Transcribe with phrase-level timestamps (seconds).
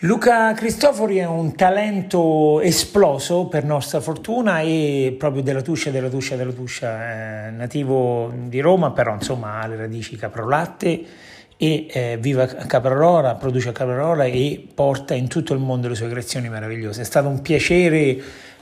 [0.00, 6.36] Luca Cristofori è un talento esploso per nostra fortuna e proprio della Tuscia, della Tuscia,
[6.36, 11.02] della Tuscia, eh, nativo di Roma, però insomma ha le radici caprolatte
[11.56, 15.94] e eh, vive a Caprarola, produce a Caprarola e porta in tutto il mondo le
[15.94, 17.00] sue creazioni meravigliose.
[17.00, 17.96] È stato un piacere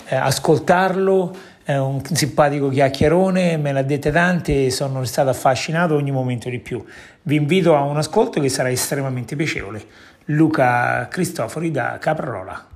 [0.06, 6.12] eh, ascoltarlo, è un simpatico chiacchierone, me l'ha dette tante e sono stato affascinato ogni
[6.12, 6.84] momento di più.
[7.23, 9.83] Vi invito a un ascolto che sarà estremamente piacevole.
[10.28, 12.69] Luca Cristofori da Caprarola.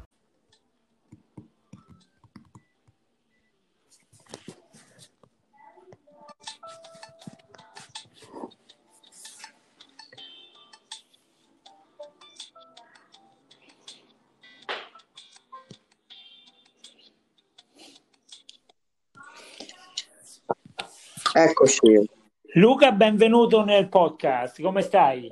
[21.32, 22.10] Eccoci.
[22.54, 24.60] Luca, benvenuto nel podcast.
[24.60, 25.30] Come stai?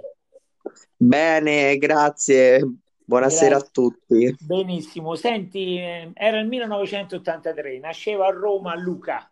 [0.96, 2.60] Bene, grazie.
[3.04, 3.66] Buonasera Grazie.
[3.66, 4.36] a tutti.
[4.38, 5.14] Benissimo.
[5.14, 9.30] Senti, eh, era il 1983, nasceva a Roma Luca,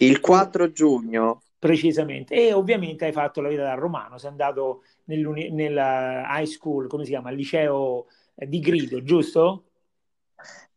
[0.00, 1.42] Il 4 giugno.
[1.58, 7.04] precisamente, e ovviamente hai fatto la vita da romano, sei andato nella high school, come
[7.04, 7.28] si chiama?
[7.30, 9.66] Al liceo eh, di Grido, giusto?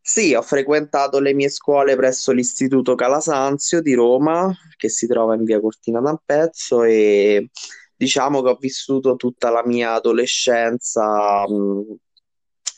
[0.00, 5.42] Sì, ho frequentato le mie scuole presso l'Istituto Calasanzio di Roma, che si trova in
[5.44, 7.50] via Cortina d'Ampezzo, e
[7.96, 11.96] diciamo che ho vissuto tutta la mia adolescenza, mh,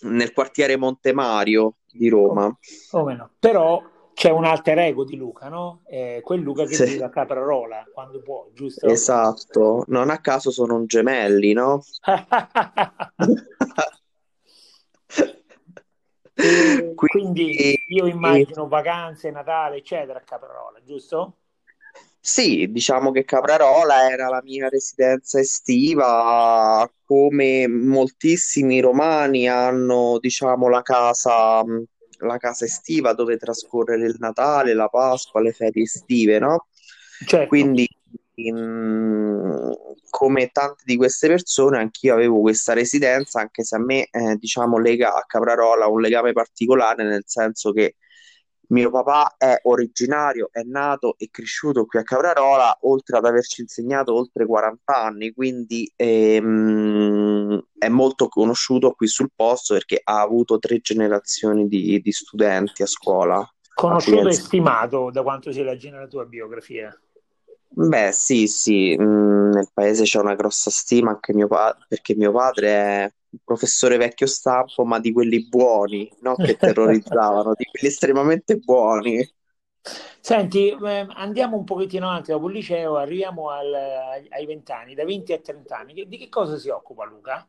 [0.09, 2.57] nel quartiere Montemario di Roma.
[2.91, 3.31] Come no?
[3.39, 3.83] Però
[4.15, 5.83] c'è un alter ego di Luca, no?
[5.87, 8.89] Eh, quel Luca che Sì, vive a Caprarola quando può, giusto?
[8.89, 9.85] esatto.
[9.89, 11.83] Non a caso sono gemelli, no?
[16.95, 21.37] Quindi Quindi io immagino vacanze, Natale, eccetera, a Caprarola, giusto?
[22.29, 30.83] Sì, diciamo che Caprarola era la mia residenza estiva, come moltissimi romani hanno, diciamo, la
[30.83, 31.85] casa, mh,
[32.27, 36.67] la casa estiva dove trascorrere il Natale, la Pasqua, le ferie estive, no?
[37.27, 37.49] Certo.
[37.49, 37.89] Quindi,
[38.35, 39.71] mh,
[40.11, 44.79] come tante di queste persone, anch'io avevo questa residenza, anche se a me, eh, diciamo,
[44.79, 47.95] lega a Caprarola un legame particolare, nel senso che
[48.69, 54.15] mio papà è originario, è nato e cresciuto qui a Caprarola, oltre ad averci insegnato
[54.15, 60.79] oltre 40 anni, quindi ehm, è molto conosciuto qui sul posto perché ha avuto tre
[60.79, 66.09] generazioni di, di studenti a scuola a Conosciuto e stimato da quanto si legge nella
[66.09, 66.93] tua biografia.
[67.71, 72.33] Beh, sì, sì, mm, nel paese c'è una grossa stima anche mio pa- perché mio
[72.33, 77.87] padre è un professore vecchio stampo, ma di quelli buoni, non che terrorizzavano, di quelli
[77.93, 79.19] estremamente buoni.
[80.21, 84.95] Senti, eh, andiamo un pochettino avanti dopo il liceo, arriviamo al- ai ai 20 anni,
[84.95, 86.07] da 20 a 30 anni.
[86.07, 87.47] Di che cosa si occupa Luca?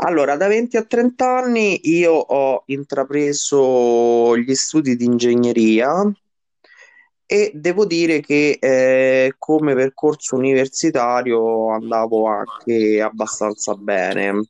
[0.00, 5.90] Allora, da 20 a 30 anni io ho intrapreso gli studi di ingegneria
[7.30, 14.48] e devo dire che eh, come percorso universitario andavo anche abbastanza bene.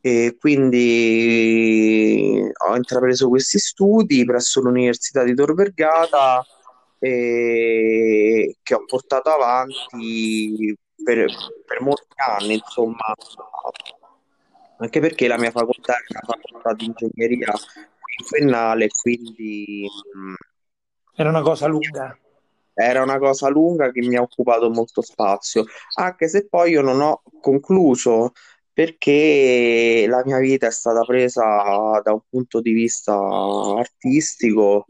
[0.00, 0.82] E quindi
[2.66, 6.44] ho intrapreso questi studi presso l'Università di Tor Vergata
[6.98, 11.26] che ho portato avanti per,
[11.64, 13.14] per molti anni, insomma,
[14.78, 17.52] anche perché la mia facoltà è una facoltà di ingegneria
[18.00, 20.34] quinquennale, quindi mh,
[21.16, 22.18] Era una cosa lunga.
[22.74, 25.64] era una cosa lunga che mi ha occupato molto spazio,
[25.96, 28.32] anche se poi io non ho concluso
[28.72, 34.86] perché la mia vita è stata presa da un punto di vista artistico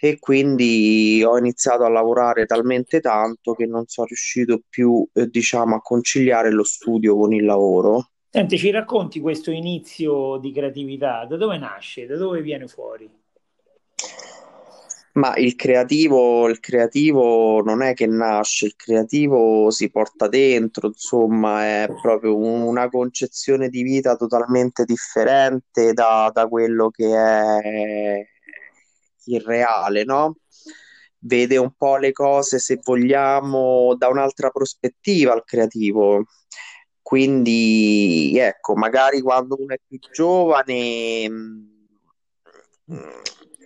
[0.00, 5.76] e quindi ho iniziato a lavorare talmente tanto che non sono riuscito più, eh, diciamo,
[5.76, 8.10] a conciliare lo studio con il lavoro.
[8.30, 11.24] Senti, ci racconti questo inizio di creatività?
[11.24, 12.06] Da dove nasce?
[12.06, 13.10] Da dove viene fuori?
[15.14, 21.64] Ma il creativo, il creativo non è che nasce, il creativo si porta dentro, insomma,
[21.64, 28.26] è proprio una concezione di vita totalmente differente da, da quello che è
[29.24, 30.36] il reale, no?
[31.20, 36.26] Vede un po' le cose, se vogliamo, da un'altra prospettiva il creativo.
[37.02, 41.68] Quindi, ecco, magari quando uno è più giovane, mh,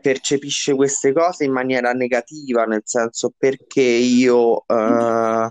[0.03, 5.49] percepisce queste cose in maniera negativa, nel senso perché io eh,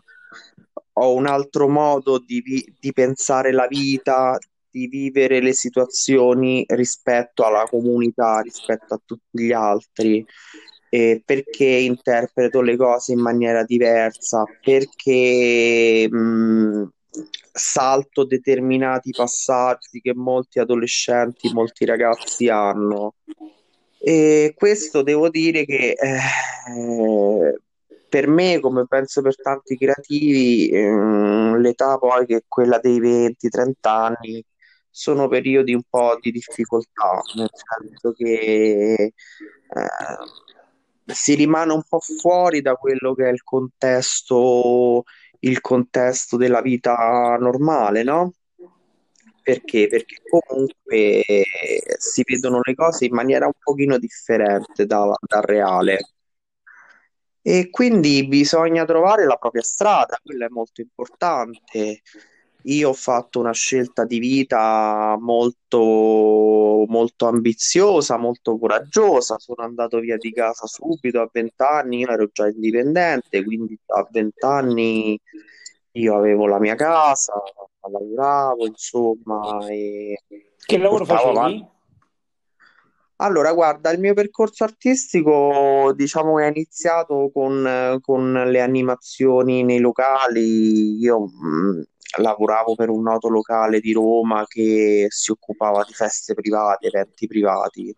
[0.94, 4.38] ho un altro modo di, vi- di pensare la vita,
[4.70, 10.24] di vivere le situazioni rispetto alla comunità, rispetto a tutti gli altri
[10.94, 16.90] eh, perché interpreto le cose in maniera diversa, perché mh,
[17.54, 23.16] salto determinati passaggi che molti adolescenti, molti ragazzi hanno.
[24.04, 27.60] E questo devo dire che eh,
[28.10, 33.74] per me, come penso per tanti creativi, ehm, l'età poi che è quella dei 20-30
[33.82, 34.44] anni
[34.90, 39.14] sono periodi un po' di difficoltà, nel senso che eh,
[41.06, 45.04] si rimane un po' fuori da quello che è il contesto,
[45.40, 48.34] il contesto della vita normale, no?
[49.44, 49.88] Perché?
[49.88, 51.24] Perché comunque
[51.98, 56.00] si vedono le cose in maniera un pochino differente da- dal reale.
[57.44, 62.02] E quindi bisogna trovare la propria strada, quello è molto importante.
[62.66, 65.80] Io ho fatto una scelta di vita molto,
[66.88, 69.40] molto ambiziosa, molto coraggiosa.
[69.40, 74.08] Sono andato via di casa subito a 20 anni, io ero già indipendente, quindi a
[74.12, 75.20] 20 anni
[75.94, 77.34] io avevo la mia casa,
[77.90, 80.18] lavoravo, insomma, e
[80.58, 81.58] Che lavoro portavo avanti.
[81.60, 81.80] facevi?
[83.18, 89.78] Allora, guarda, il mio percorso artistico, diciamo che è iniziato con, con le animazioni nei
[89.80, 90.98] locali.
[90.98, 91.84] Io mh,
[92.20, 97.96] lavoravo per un noto locale di Roma che si occupava di feste private, eventi privati.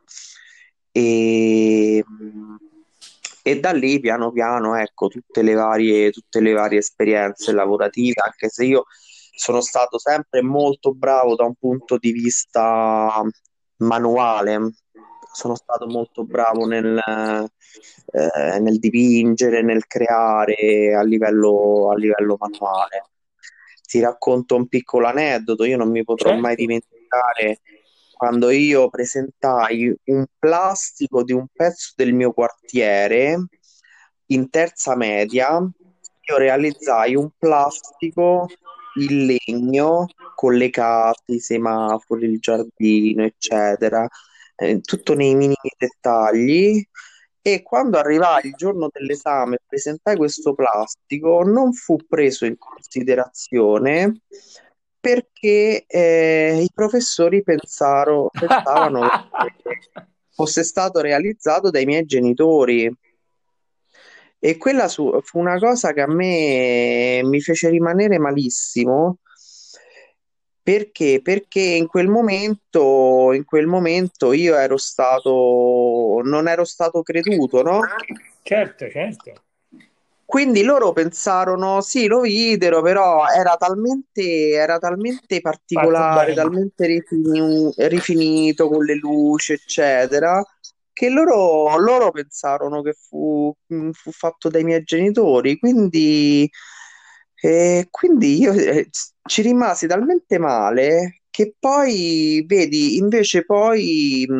[0.92, 2.56] E, mh,
[3.44, 8.50] e da lì, piano piano, ecco, tutte le varie, tutte le varie esperienze lavorative, anche
[8.50, 8.86] se io
[9.36, 13.22] sono stato sempre molto bravo da un punto di vista
[13.78, 14.74] manuale
[15.34, 23.10] sono stato molto bravo nel, eh, nel dipingere, nel creare a livello, a livello manuale.
[23.82, 26.62] Ti racconto un piccolo aneddoto, io non mi potrò mai Certo.
[26.62, 27.62] dimenticare
[28.14, 33.38] quando io presentai un plastico di un pezzo del mio quartiere
[34.28, 38.48] in terza media, io realizzai un plastico
[39.00, 44.08] in legno con le case, i semafori, il giardino, eccetera
[44.56, 46.84] eh, tutto nei minimi dettagli.
[47.46, 54.22] E quando arrivai il giorno dell'esame e presentai questo plastico, non fu preso in considerazione
[54.98, 59.02] perché eh, i professori pensaro- pensavano
[59.62, 62.90] che fosse stato realizzato dai miei genitori.
[64.46, 69.20] E quella su- fu una cosa che a me mi fece rimanere malissimo
[70.62, 71.22] perché?
[71.22, 77.80] Perché in quel momento, in quel momento io ero stato, non ero stato creduto, no?
[78.44, 79.34] Certo, certo.
[80.26, 88.68] Quindi loro pensarono, sì, lo videro, però era talmente, era talmente particolare, talmente rifini- rifinito
[88.68, 90.42] con le luci, eccetera,
[90.94, 93.54] che loro, loro pensarono che fu,
[93.92, 95.58] fu fatto dai miei genitori.
[95.60, 96.50] Quindi,
[97.42, 98.90] eh, quindi io eh,
[99.28, 104.34] ci rimasi talmente male che poi, vedi, invece poi mh,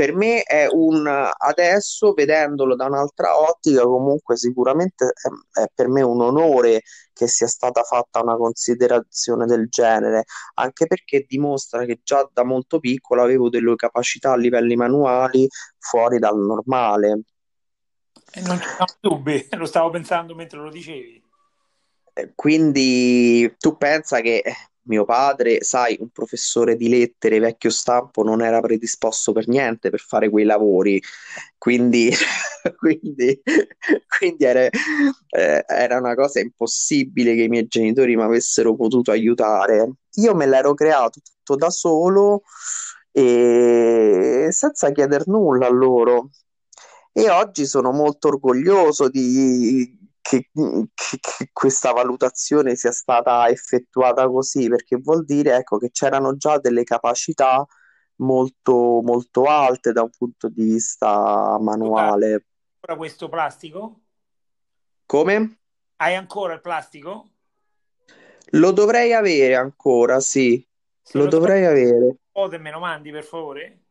[0.00, 6.00] per me è un adesso, vedendolo da un'altra ottica, comunque sicuramente è, è per me
[6.00, 12.26] un onore che sia stata fatta una considerazione del genere, anche perché dimostra che già
[12.32, 17.20] da molto piccolo avevo delle capacità a livelli manuali fuori dal normale.
[18.32, 21.22] E non ci sono dubbi, lo stavo pensando mentre lo dicevi.
[22.34, 24.42] Quindi tu pensa che
[24.84, 30.00] mio padre, sai, un professore di lettere vecchio stampo non era predisposto per niente per
[30.00, 31.00] fare quei lavori,
[31.58, 32.10] quindi,
[32.78, 33.40] quindi,
[34.18, 39.92] quindi era, eh, era una cosa impossibile che i miei genitori mi avessero potuto aiutare.
[40.14, 42.42] Io me l'ero creato tutto da solo
[43.12, 46.30] e senza chieder nulla a loro.
[47.12, 50.50] E oggi sono molto orgoglioso di, che,
[50.94, 56.58] che- che questa valutazione sia stata effettuata così, perché vuol dire, ecco, che c'erano già
[56.58, 57.64] delle capacità
[58.16, 62.44] molto, molto alte da un punto di vista manuale.
[62.78, 64.02] ancora questo plastico?
[65.06, 65.58] Come?
[65.98, 67.30] Hai ancora il plastico?
[68.52, 70.64] Lo dovrei avere ancora, sì,
[71.02, 72.16] Se lo lo dovrei avere.
[72.32, 73.84] foto e me lo mandi per favore?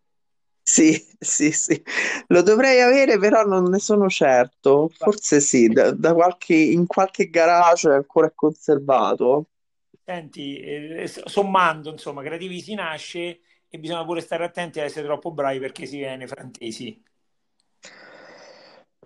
[0.72, 1.82] Sì, sì, sì,
[2.28, 4.90] lo dovrei avere, però non ne sono certo.
[4.90, 9.48] Forse sì, da, da qualche, in qualche garage è ancora conservato.
[10.04, 15.32] Senti, eh, sommando, insomma, creativi si nasce e bisogna pure stare attenti a essere troppo
[15.32, 17.00] bravi perché si viene frantesi.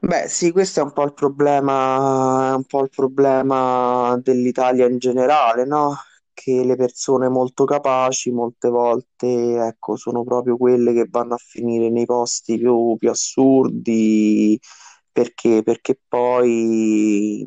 [0.01, 4.97] Beh, sì, questo è un po' il problema, è un po' il problema dell'Italia in
[4.97, 5.95] generale, no?
[6.43, 11.89] Che le persone molto capaci molte volte, ecco, sono proprio quelle che vanno a finire
[11.89, 14.59] nei posti più, più assurdi,
[15.09, 17.45] perché, perché poi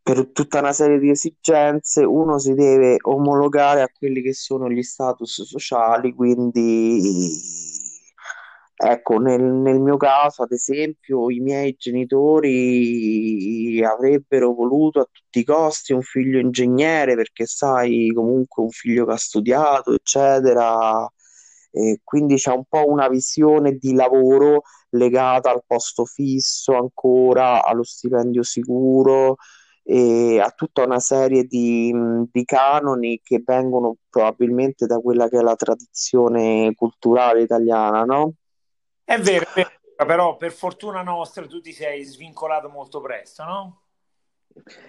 [0.00, 4.82] per tutta una serie di esigenze uno si deve omologare a quelli che sono gli
[4.82, 7.00] status sociali, quindi
[8.80, 15.44] ecco, nel, nel mio caso, ad esempio, i miei genitori avrebbero voluto a tutti i
[15.44, 21.10] costi un figlio ingegnere perché sai, comunque un figlio che ha studiato, eccetera.
[21.70, 27.82] E quindi c'è un po' una visione di lavoro legata al posto fisso ancora, allo
[27.84, 29.36] stipendio sicuro
[29.82, 31.92] e a tutta una serie di,
[32.30, 38.34] di, canoni che vengono probabilmente da quella che è la tradizione culturale italiana, no?
[39.08, 39.70] È vero, è vero,
[40.04, 43.80] però per fortuna nostra tu ti sei svincolato molto presto, no?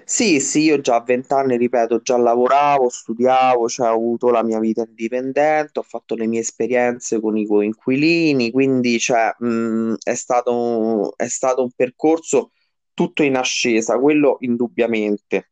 [0.04, 4.60] Sì, sì, io già a vent'anni, ripeto, già lavoravo, studiavo, cioè ho avuto la mia
[4.60, 11.14] vita indipendente, ho fatto le mie esperienze con i coinquilini, quindi cioè, mh, è stato,
[11.16, 12.52] è stato un percorso
[12.94, 15.52] tutto in ascesa, quello indubbiamente.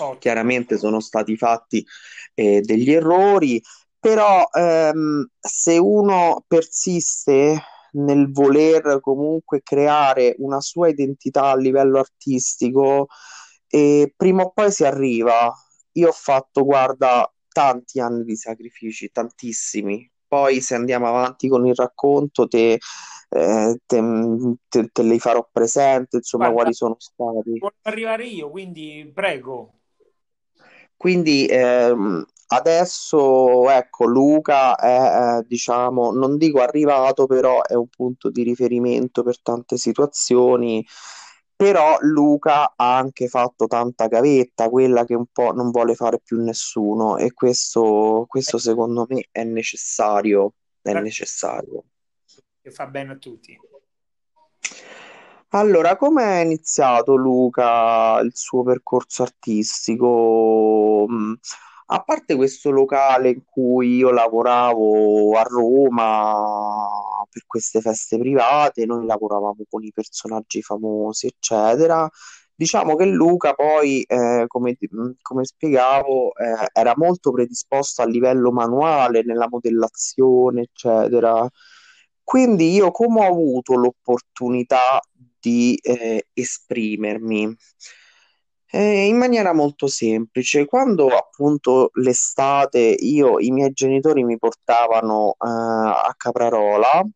[0.00, 0.18] Oh.
[0.18, 1.86] Chiaramente sono stati fatti
[2.34, 3.62] eh, degli errori,
[4.00, 7.62] però ehm, se uno persiste
[7.92, 13.06] nel voler comunque creare una sua identità a livello artistico,
[13.68, 15.52] eh, prima o poi si arriva.
[15.92, 20.10] Io ho fatto, guarda, tanti anni di sacrifici, tantissimi.
[20.26, 22.78] Poi se andiamo avanti con il racconto, te
[23.34, 24.00] eh, te,
[24.68, 27.58] te, te, li farò presente, insomma, Guarda, quali sono stati.
[27.58, 29.72] Voglio arrivare io, quindi prego.
[30.96, 38.30] Quindi ehm, adesso, ecco, Luca è, eh, diciamo, non dico arrivato, però è un punto
[38.30, 40.86] di riferimento per tante situazioni.
[41.54, 46.40] Però Luca ha anche fatto tanta gavetta, quella che un po' non vuole fare più
[46.42, 50.54] nessuno, e questo, questo secondo me è necessario.
[50.82, 51.84] È necessario
[52.62, 53.58] che fa bene a tutti.
[55.48, 61.06] Allora, come è iniziato Luca il suo percorso artistico?
[61.94, 66.34] A parte questo locale in cui io lavoravo a Roma
[67.28, 72.08] per queste feste private, noi lavoravamo con i personaggi famosi, eccetera.
[72.54, 78.52] Diciamo che Luca poi, eh, come, mm, come spiegavo, eh, era molto predisposto a livello
[78.52, 81.46] manuale nella modellazione, eccetera.
[82.22, 84.98] Quindi io come ho avuto l'opportunità
[85.38, 87.54] di eh, esprimermi?
[88.74, 95.36] Eh, in maniera molto semplice, quando appunto l'estate io, i miei genitori mi portavano eh,
[95.46, 97.06] a Caprarola,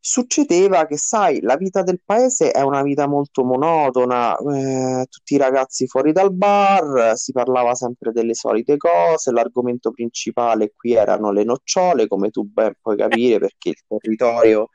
[0.00, 5.36] succedeva che, sai, la vita del paese è una vita molto monotona, eh, tutti i
[5.36, 11.44] ragazzi fuori dal bar, si parlava sempre delle solite cose, l'argomento principale qui erano le
[11.44, 14.68] nocciole, come tu ben puoi capire, perché il territorio,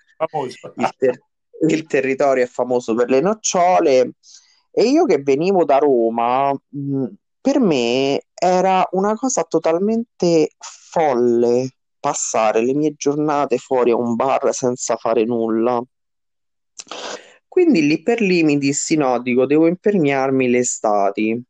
[0.75, 1.21] il, ter-
[1.67, 4.13] il territorio è famoso per le nocciole.
[4.79, 6.53] E io che venivo da Roma,
[7.41, 14.53] per me era una cosa totalmente folle passare le mie giornate fuori a un bar
[14.53, 15.81] senza fare nulla.
[17.47, 21.43] Quindi lì per lì mi dissi no, dico, devo imperniarmi le estati.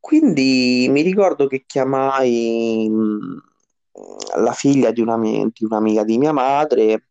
[0.00, 2.90] Quindi mi ricordo che chiamai
[4.36, 7.08] la figlia di, una, di un'amica di mia madre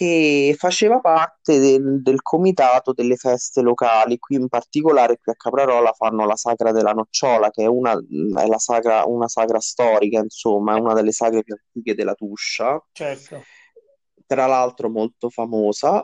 [0.00, 4.18] che faceva parte del, del, comitato delle feste locali.
[4.18, 8.46] Qui in particolare, qui a Caprarola, fanno la Sagra della Nocciola, che è una, è
[8.46, 12.82] la sagra, una sagra storica, insomma, è una delle sagre più antiche della Tuscia.
[12.92, 13.42] Certo.
[14.26, 16.02] Tra l'altro molto famosa.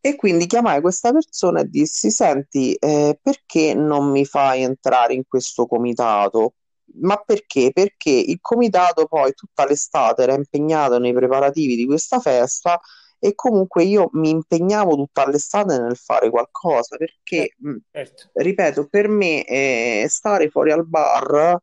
[0.00, 5.22] E quindi chiamai questa persona e dissi: Senti, eh, perché non mi fai entrare in
[5.26, 6.56] questo comitato?
[7.00, 7.70] Ma perché?
[7.72, 12.78] Perché il comitato poi tutta l'estate era impegnato nei preparativi di questa festa
[13.24, 18.28] e comunque io mi impegnavo tutta l'estate nel fare qualcosa perché, mm, certo.
[18.34, 21.58] ripeto, per me eh, stare fuori al bar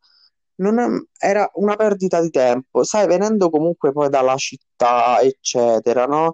[0.55, 0.87] non è,
[1.23, 6.33] era una perdita di tempo, sai, venendo comunque poi dalla città, eccetera, no?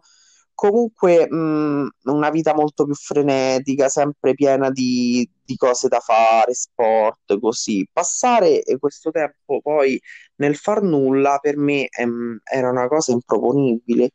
[0.54, 7.38] Comunque mh, una vita molto più frenetica, sempre piena di, di cose da fare, sport,
[7.40, 7.86] così.
[7.92, 10.00] Passare questo tempo poi
[10.38, 14.12] nel far nulla per me ehm, era una cosa improponibile.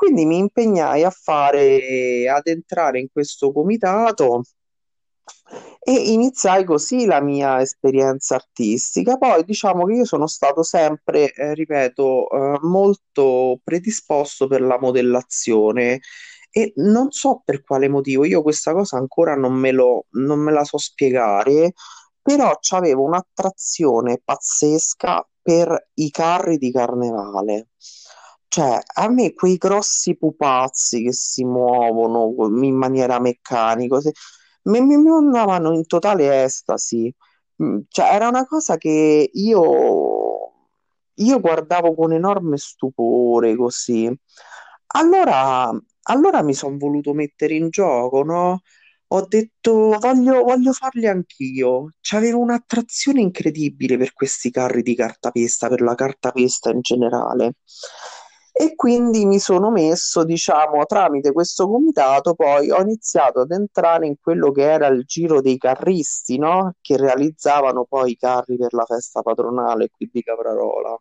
[0.00, 4.44] Quindi mi impegnai a fare, ad entrare in questo comitato
[5.80, 9.18] E iniziai così la mia esperienza artistica.
[9.18, 16.00] Poi diciamo che io sono stato sempre, eh, ripeto, eh, molto predisposto per la modellazione
[16.50, 20.52] e non so per quale motivo, io questa cosa ancora non me lo, non me
[20.52, 21.74] la so spiegare,
[22.22, 27.68] però c'avevo un'attrazione pazzesca per i carri di carnevale.
[28.52, 34.12] Cioè, a me quei grossi pupazzi che si muovono in maniera meccanica, se-
[34.64, 37.12] mi, mi, andavano in totale estasi.
[37.62, 40.52] Mm, Cioè, era una cosa che io,
[41.14, 44.12] io guardavo con enorme stupore così.
[44.92, 45.70] Allora,
[46.04, 48.62] allora mi sono voluto mettere in gioco, no?
[49.12, 51.92] Ho detto voglio, voglio farli anch'io.
[52.00, 57.54] C'avevo un'attrazione incredibile per questi carri di cartapesta, per la cartapesta in generale.
[58.60, 64.16] E quindi mi sono messo, diciamo, tramite questo comitato, poi ho iniziato ad entrare in
[64.20, 66.74] quello che era il giro dei carristi, no?
[66.78, 70.94] Che realizzavano poi i carri per la festa patronale qui di Caprarola.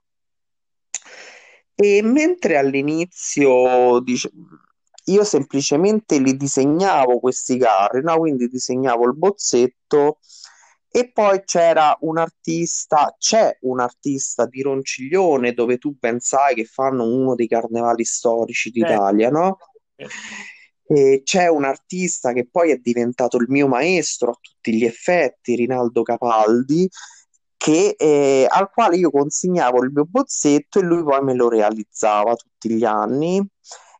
[1.75, 4.31] E mentre all'inizio dice-
[5.07, 8.19] io semplicemente li disegnavo questi carri, no?
[8.19, 10.19] Quindi disegnavo il bozzetto
[10.91, 16.65] e poi c'era un artista, c'è un artista di Ronciglione dove tu ben sai che
[16.65, 19.57] fanno uno dei carnevali storici Certo, d'Italia, no?
[19.95, 20.15] certo.
[20.91, 25.55] E c'è un artista che poi è diventato il mio maestro a tutti gli effetti,
[25.55, 26.89] Rinaldo Capaldi,
[27.55, 32.33] che, eh, al quale io consegnavo il mio bozzetto e lui poi me lo realizzava
[32.33, 33.45] tutti gli anni.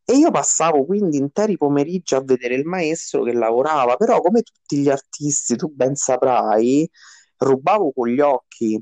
[0.10, 4.78] E io passavo quindi interi pomeriggi a vedere il maestro che lavorava, però come tutti
[4.78, 6.90] gli artisti, tu ben saprai,
[7.38, 8.82] rubavo con gli occhi,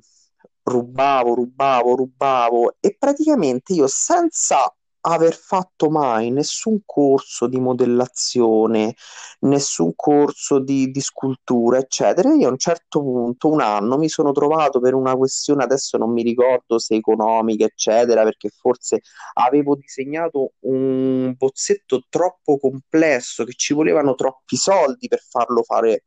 [0.64, 4.74] rubavo, rubavo, rubavo e praticamente io senza
[5.14, 8.96] aver fatto mai nessun corso di modellazione,
[9.42, 12.34] nessun corso di, di scultura, eccetera.
[12.34, 16.12] Io a un certo punto, un anno, mi sono trovato per una questione, adesso non
[16.12, 19.02] mi ricordo se economica, eccetera, perché forse
[19.34, 26.04] avevo disegnato un bozzetto troppo complesso, che ci volevano troppi soldi per farlo fare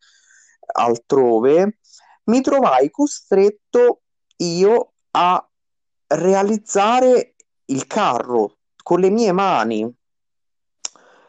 [0.75, 1.79] altrove.
[2.25, 4.03] Mi trovai costretto
[4.37, 5.45] io a
[6.07, 7.35] realizzare
[7.67, 8.57] il carro
[8.91, 9.89] con le mie mani.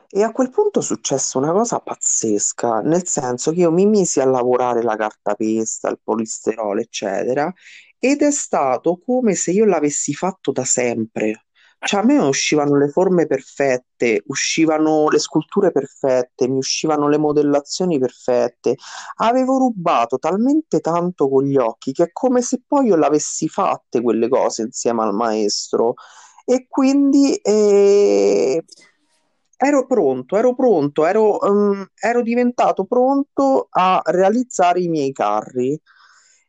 [0.10, 4.20] E a quel punto è successa una cosa pazzesca, nel senso che io mi misi
[4.20, 7.54] a lavorare la cartapesta, il polisterolo, eccetera,
[8.00, 11.46] ed è stato come se io l'avessi fatto da sempre.
[11.78, 18.00] Cioè, a me uscivano le forme perfette, uscivano le sculture perfette, mi uscivano le modellazioni
[18.00, 18.76] perfette.
[19.18, 24.02] Avevo rubato talmente tanto con gli occhi che è come se poi io l'avessi fatte
[24.02, 25.94] quelle cose insieme al maestro.
[26.52, 28.62] E quindi eh,
[29.56, 35.80] ero pronto, ero pronto, ero, ehm, ero diventato pronto a realizzare i miei carri.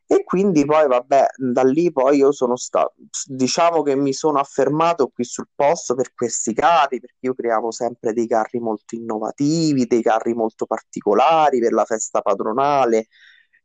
[0.05, 2.95] E quindi poi, vabbè, da lì poi io sono stato,
[3.27, 8.11] diciamo che mi sono affermato qui sul posto per questi carri, perché io creavo sempre
[8.11, 13.07] dei carri molto innovativi, dei carri molto particolari per la festa patronale.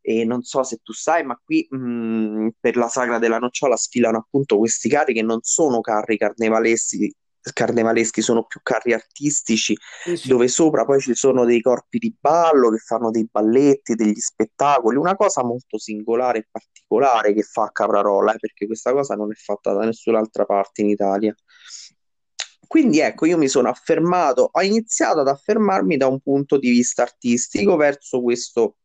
[0.01, 4.17] E non so se tu sai, ma qui mh, per la Sagra della Nocciola sfilano
[4.17, 7.13] appunto questi carri che non sono carri carnevaleschi,
[7.53, 10.27] carnevaleschi, sono più carri artistici, Sì, sì.
[10.27, 14.97] dove sopra poi ci sono dei corpi di ballo che fanno dei balletti, degli spettacoli,
[14.97, 19.35] una cosa molto singolare e particolare che fa Caprarola, eh, perché questa cosa non è
[19.35, 21.35] fatta da nessun'altra parte in Italia.
[22.67, 27.01] Quindi ecco, io mi sono affermato, ho iniziato ad affermarmi da un punto di vista
[27.01, 28.75] artistico verso questo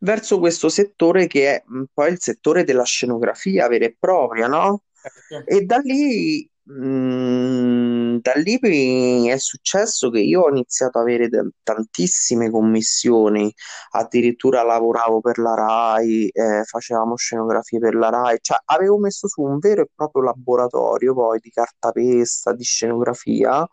[0.00, 4.82] verso questo settore che è poi il settore della scenografia vera e propria, no?
[5.28, 5.50] Certo.
[5.50, 11.50] E da lì, mh, da lì è successo che io ho iniziato ad avere de-
[11.62, 13.52] tantissime commissioni,
[13.92, 19.42] addirittura lavoravo per la Rai, eh, facevamo scenografie per la Rai, cioè avevo messo su
[19.42, 23.66] un vero e proprio laboratorio poi di cartapesta, di scenografia,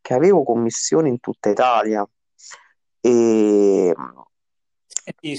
[0.00, 2.06] che avevo commissioni in tutta Italia.
[3.00, 3.94] E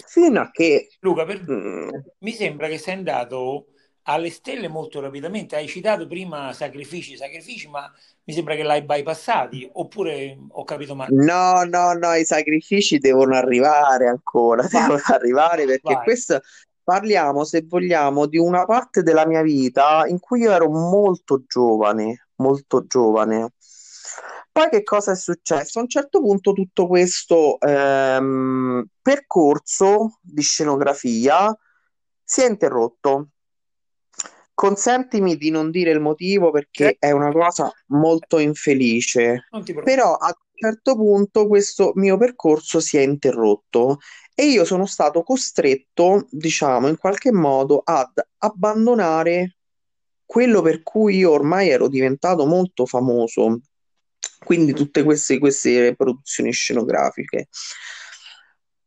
[0.07, 1.89] fino a che Luca, per- mm,
[2.19, 3.67] mi sembra che sei andato
[4.03, 5.55] alle stelle molto rapidamente.
[5.55, 7.91] Hai citato prima sacrifici, sacrifici, ma
[8.23, 11.13] mi sembra che l'hai bypassati, oppure ho capito male.
[11.13, 16.03] No, no, no, i sacrifici devono arrivare ancora, Vai, devono arrivare perché vai.
[16.03, 16.41] questo
[16.83, 22.29] parliamo, se vogliamo, di una parte della mia vita in cui io ero molto giovane,
[22.37, 23.51] molto giovane.
[24.55, 25.79] Poi che cosa è successo?
[25.79, 31.53] A un certo punto tutto questo ehm, percorso di scenografia
[32.23, 33.31] si è interrotto.
[34.53, 39.45] Consentimi di non dire il motivo perché è una cosa molto infelice.
[39.83, 43.97] Però a un certo punto questo mio percorso si è interrotto
[44.33, 49.57] e io sono stato costretto, diciamo, in qualche modo ad abbandonare
[50.25, 53.59] quello per cui io ormai ero diventato molto famoso,
[54.43, 57.47] quindi tutte queste, queste produzioni scenografiche.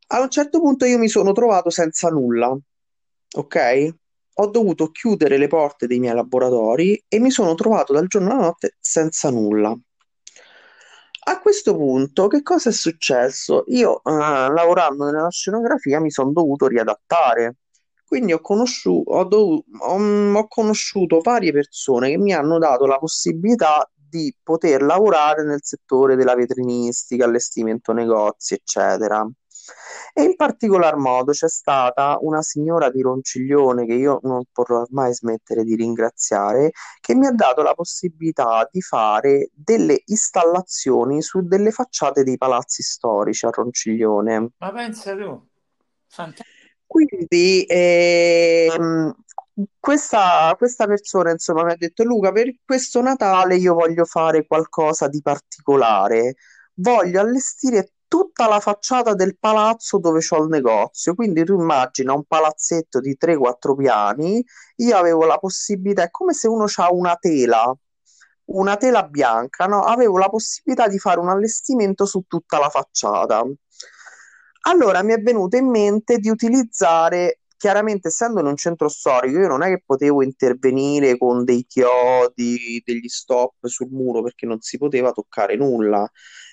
[0.08, 2.56] A un certo punto io mi sono trovato senza nulla,
[3.36, 3.94] ok?
[4.40, 8.42] Ho dovuto chiudere le porte dei miei laboratori e mi sono trovato dal giorno alla
[8.42, 9.76] notte senza nulla.
[11.28, 13.64] A questo punto, che cosa è successo?
[13.66, 17.56] Io, eh, lavorando nella scenografia, mi sono dovuto riadattare.
[18.06, 22.96] Quindi ho conosciuto, ho, dovuto, ho, ho conosciuto varie persone che mi hanno dato la
[22.96, 29.28] possibilità di poter lavorare nel settore della vetrinistica, allestimento negozi, eccetera.
[30.14, 35.12] E in particolar modo c'è stata una signora di Ronciglione che io non potrò mai
[35.12, 41.70] smettere di ringraziare, che mi ha dato la possibilità di fare delle installazioni su delle
[41.70, 44.52] facciate dei palazzi storici a Ronciglione.
[44.56, 45.46] Ma pensa tu,
[46.08, 46.56] fantastico.
[46.86, 49.14] Quindi ehm,
[49.78, 55.08] questa, questa persona insomma mi ha detto Luca per questo Natale io voglio fare qualcosa
[55.08, 56.36] di particolare
[56.74, 61.14] voglio allestire tutta la facciata del palazzo dove c'ho il negozio.
[61.14, 64.44] Quindi tu immagina un palazzetto di 3-4 piani,
[64.76, 67.72] io avevo la possibilità, è come se uno ha una tela,
[68.46, 69.82] una tela bianca, no?
[69.82, 73.44] Avevo la possibilità di fare un allestimento su tutta la facciata.
[74.62, 79.48] Allora mi è venuto in mente di utilizzare chiaramente essendo in un centro storico, io
[79.48, 84.78] non è che potevo intervenire con dei chiodi, degli stop sul muro perché non si
[84.78, 86.08] poteva toccare nulla.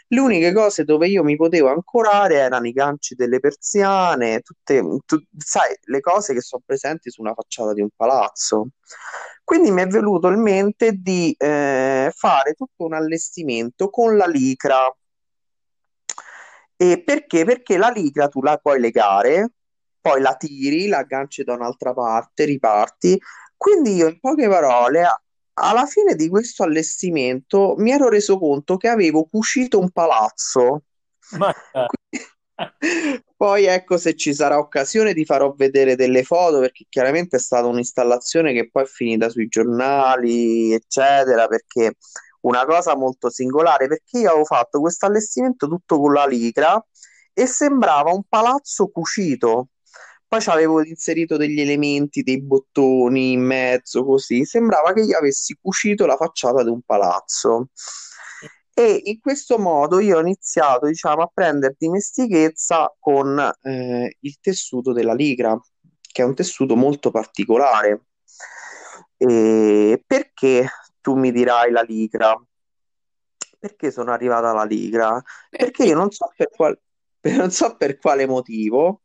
[0.07, 5.17] Le uniche cose dove io mi potevo ancorare erano i ganci delle persiane, tutte, tu,
[5.37, 8.69] sai, le cose che sono presenti su una facciata di un palazzo.
[9.43, 14.95] Quindi mi è venuto in mente di eh, fare tutto un allestimento con la licra.
[16.77, 17.45] E perché?
[17.45, 19.51] Perché la licra tu la puoi legare,
[20.05, 23.19] poi la tiri, la agganci da un'altra parte, riparti.
[23.57, 25.03] Quindi io in poche parole
[25.53, 30.83] alla fine di questo allestimento mi ero reso conto che avevo cucito un palazzo.
[31.39, 31.51] Ma...
[33.35, 37.65] Poi ecco se ci sarà occasione ti farò vedere delle foto perché chiaramente è stata
[37.65, 41.95] un'installazione che poi è finita sui giornali, eccetera, perché
[42.41, 46.81] una cosa molto singolare perché io avevo fatto questo allestimento tutto con la licra
[47.33, 49.69] e sembrava un palazzo cucito.
[50.35, 54.43] Poi ci avevo inserito degli elementi, dei bottoni in mezzo, così.
[54.43, 57.69] Sembrava che io avessi cucito la facciata di un palazzo.
[58.73, 64.91] E in questo modo io ho iniziato, diciamo, a prendere dimestichezza con eh, il tessuto
[64.91, 65.57] della ligra,
[66.01, 68.07] che è un tessuto molto particolare.
[69.15, 70.67] E perché
[70.99, 72.37] tu mi dirai la ligra?
[73.57, 75.23] Perché sono arrivata alla ligra?
[75.49, 76.77] Perché io non so per, qual-
[77.37, 79.03] non so per quale motivo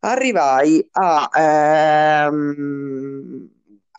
[0.00, 1.30] arrivai a,
[2.26, 3.48] ehm,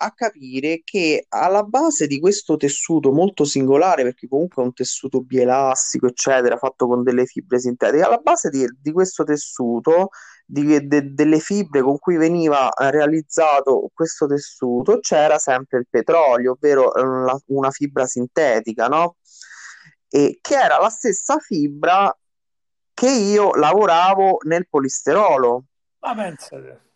[0.02, 5.22] a capire che alla base di questo tessuto molto singolare, perché comunque è un tessuto
[5.22, 10.10] bielastico, eccetera, fatto con delle fibre sintetiche, alla base di, di questo tessuto,
[10.46, 16.94] di, de, delle fibre con cui veniva realizzato questo tessuto, c'era sempre il petrolio, ovvero
[16.96, 19.18] eh, la, una fibra sintetica, no?
[20.10, 22.14] E che era la stessa fibra
[22.94, 25.66] che io lavoravo nel polisterolo
[26.02, 26.90] ma pensate.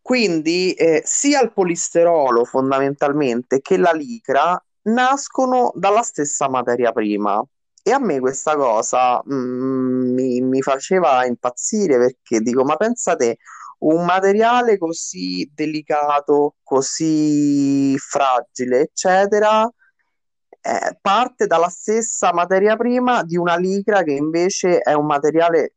[0.00, 7.44] Quindi eh, sia il polisterolo fondamentalmente che la licra nascono dalla stessa materia prima.
[7.82, 13.38] E a me questa cosa mm, mi, mi faceva impazzire perché dico, ma pensate,
[13.78, 19.68] un materiale così delicato, così fragile, eccetera,
[20.60, 25.75] eh, parte dalla stessa materia prima di una licra che invece è un materiale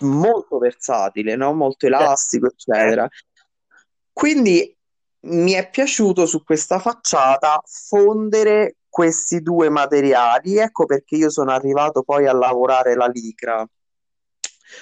[0.00, 1.52] molto versatile, no?
[1.52, 3.08] molto elastico, eccetera.
[4.12, 4.76] Quindi
[5.20, 12.02] mi è piaciuto su questa facciata fondere questi due materiali, ecco perché io sono arrivato
[12.02, 13.60] poi a lavorare la licra.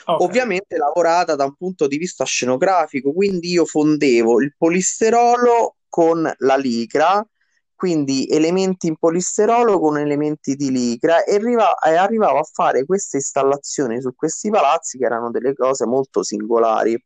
[0.04, 0.26] Okay.
[0.26, 6.56] Ovviamente lavorata da un punto di vista scenografico, quindi io fondevo il polisterolo con la
[6.56, 7.26] licra
[7.76, 13.18] quindi elementi in polisterolo con elementi di licra e, arriva, e arrivavo a fare queste
[13.18, 16.98] installazioni su questi palazzi che erano delle cose molto singolari.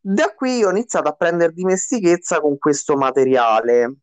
[0.00, 3.96] Da qui ho iniziato a prendere dimestichezza con questo materiale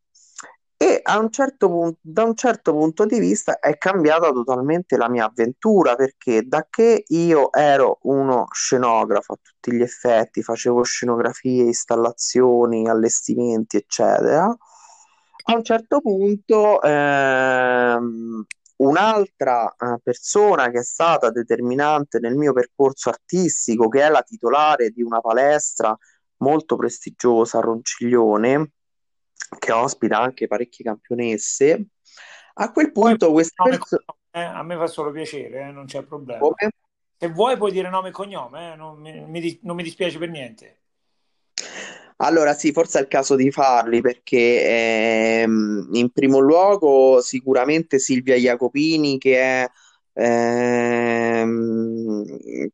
[0.75, 5.07] e a un certo punto, da un certo punto di vista è cambiata totalmente la
[5.07, 11.63] mia avventura perché da che io ero uno scenografo a tutti gli effetti, facevo scenografie,
[11.63, 14.55] installazioni, allestimenti, eccetera
[15.47, 18.45] a un certo punto ehm,
[18.77, 24.89] un'altra uh, persona che è stata determinante nel mio percorso artistico, che è la titolare
[24.89, 25.95] di una palestra
[26.37, 28.71] molto prestigiosa a Ronciglione,
[29.59, 31.85] che ospita anche parecchie campionesse.
[32.55, 34.03] A quel punto questa persona...
[34.31, 36.39] Eh, a me fa solo piacere, eh, non c'è problema.
[36.39, 36.71] Come?
[37.17, 38.75] Se vuoi puoi dire nome e cognome, eh?
[38.75, 40.79] non, mi, non mi dispiace per niente.
[42.17, 48.35] Allora sì, forse è il caso di farli perché ehm, in primo luogo sicuramente Silvia
[48.35, 49.67] Jacopini che è,
[50.13, 52.23] ehm,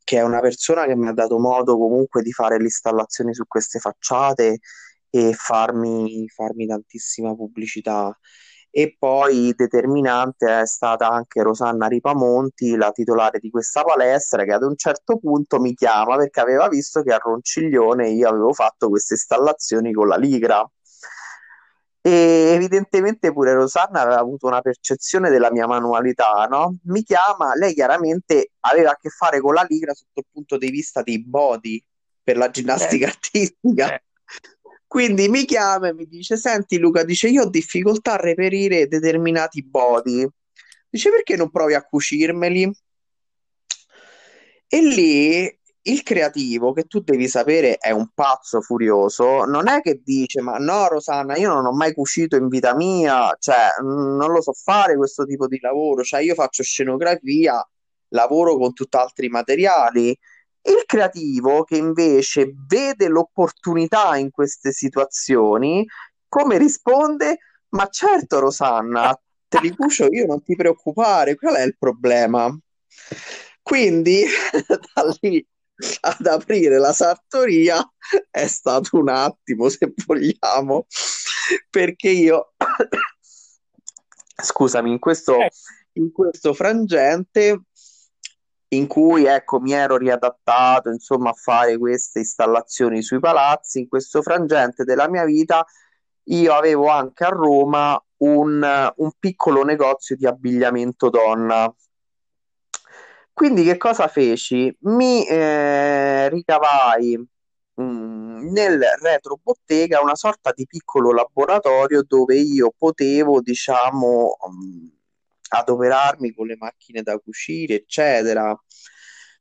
[0.04, 3.46] che è una persona che mi ha dato modo comunque di fare le installazioni su
[3.48, 4.60] queste facciate
[5.10, 8.16] e farmi, farmi tantissima pubblicità
[8.74, 14.64] e poi determinante è stata anche Rosanna Ripamonti, la titolare di questa palestra, che ad
[14.64, 19.16] un certo punto mi chiama perché aveva visto che a Ronciglione io avevo fatto queste
[19.16, 20.66] installazioni con la Ligra.
[22.04, 26.78] E evidentemente pure Rosanna aveva avuto una percezione della mia manualità, no?
[26.86, 30.72] Mi chiama, lei chiaramente aveva a che fare con la Ligra sotto il punto di
[30.72, 31.84] vista dei body
[32.24, 33.10] per la ginnastica eh.
[33.10, 33.94] artistica.
[33.94, 34.04] Eh.
[34.92, 39.64] Quindi mi chiama e mi dice: Senti, Luca, dice io ho difficoltà a reperire determinati
[39.64, 40.28] body.
[40.90, 42.70] Dice perché non provi a cucirmeli?
[44.68, 50.02] E lì il creativo, che tu devi sapere è un pazzo furioso, non è che
[50.04, 54.42] dice: Ma no, Rosanna, io non ho mai cucito in vita mia, cioè non lo
[54.42, 57.66] so fare questo tipo di lavoro, cioè io faccio scenografia,
[58.10, 60.14] lavoro con tutt'altri materiali
[60.64, 65.86] il creativo che invece vede l'opportunità in queste situazioni,
[66.28, 67.40] come risponde?
[67.70, 72.56] Ma certo, Rosanna, te li cucio io, non ti preoccupare, qual è il problema?
[73.62, 74.26] Quindi
[74.94, 75.46] da lì
[76.02, 77.82] ad aprire la sartoria
[78.30, 80.86] è stato un attimo, se vogliamo,
[81.70, 82.54] perché io,
[84.36, 85.38] scusami, in questo,
[85.94, 87.64] in questo frangente
[88.74, 93.80] in cui ecco, mi ero riadattato insomma, a fare queste installazioni sui palazzi.
[93.80, 95.66] In questo frangente della mia vita
[96.26, 101.74] io avevo anche a Roma un, un piccolo negozio di abbigliamento donna.
[103.34, 104.76] Quindi che cosa feci?
[104.82, 112.72] Mi eh, ricavai mh, mm, nel retro bottega una sorta di piccolo laboratorio dove io
[112.78, 114.88] potevo, diciamo, mh, mm,
[115.52, 118.58] adoperarmi con le macchine da cucire, eccetera.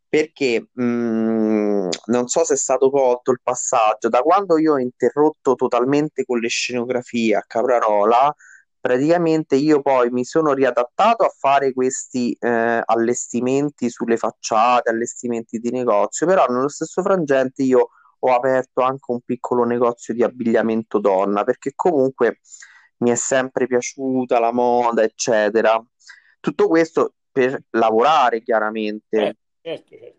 [0.09, 4.79] Perché mh, mm, non so se è stato colto il passaggio, da quando io ho
[4.79, 8.35] interrotto totalmente con le scenografie a Caprarola,
[8.81, 15.71] praticamente io poi mi sono riadattato a fare questi eh, allestimenti sulle facciate, allestimenti di
[15.71, 17.91] negozio, però nello stesso frangente io
[18.23, 22.41] ho aperto anche un piccolo negozio di abbigliamento donna, perché comunque
[23.01, 25.83] mi è sempre piaciuta la moda, eccetera.
[26.39, 29.19] Tutto questo per lavorare chiaramente.
[29.19, 30.19] Eh, certo, certo.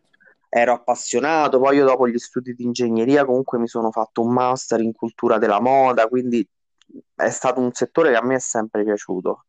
[0.50, 4.82] Ero appassionato, poi io dopo gli studi di ingegneria comunque mi sono fatto un master
[4.82, 6.46] in cultura della moda, quindi
[7.15, 9.46] è stato un settore che a me è sempre piaciuto.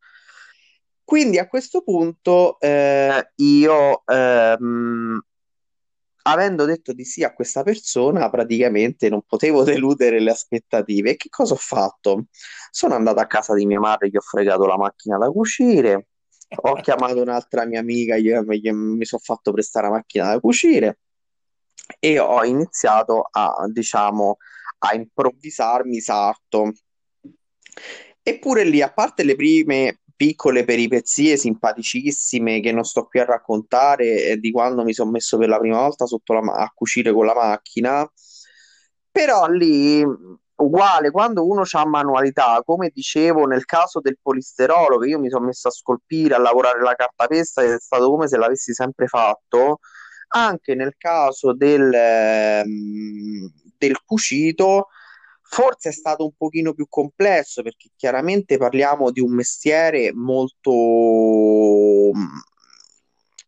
[1.05, 5.21] Quindi a questo punto eh, io, ehm,
[6.23, 11.11] avendo detto di sì a questa persona, praticamente non potevo deludere le aspettative.
[11.11, 12.27] E che cosa ho fatto?
[12.71, 16.09] Sono andato a casa di mia madre, gli ho fregato la macchina da cucire,
[16.49, 20.99] ho chiamato un'altra mia amica, io, mi, mi sono fatto prestare la macchina da cucire
[21.99, 24.37] e ho iniziato a, diciamo,
[24.79, 26.73] a improvvisarmi sarto.
[28.23, 34.38] Eppure lì, a parte le prime piccole peripezie simpaticissime che non sto qui a raccontare
[34.38, 37.27] di quando mi sono messo per la prima volta sotto la ma- a cucire con
[37.27, 38.11] la macchina,
[39.11, 40.05] però lì
[40.62, 45.46] uguale quando uno ha manualità, come dicevo nel caso del polisterolo, che io mi sono
[45.46, 49.81] messo a scolpire, a lavorare la cartapesta, è stato come se l'avessi sempre fatto,
[50.29, 54.88] anche nel caso del, ehm, del cucito,
[55.53, 60.71] forse è stato un pochino più complesso perché chiaramente parliamo di un mestiere molto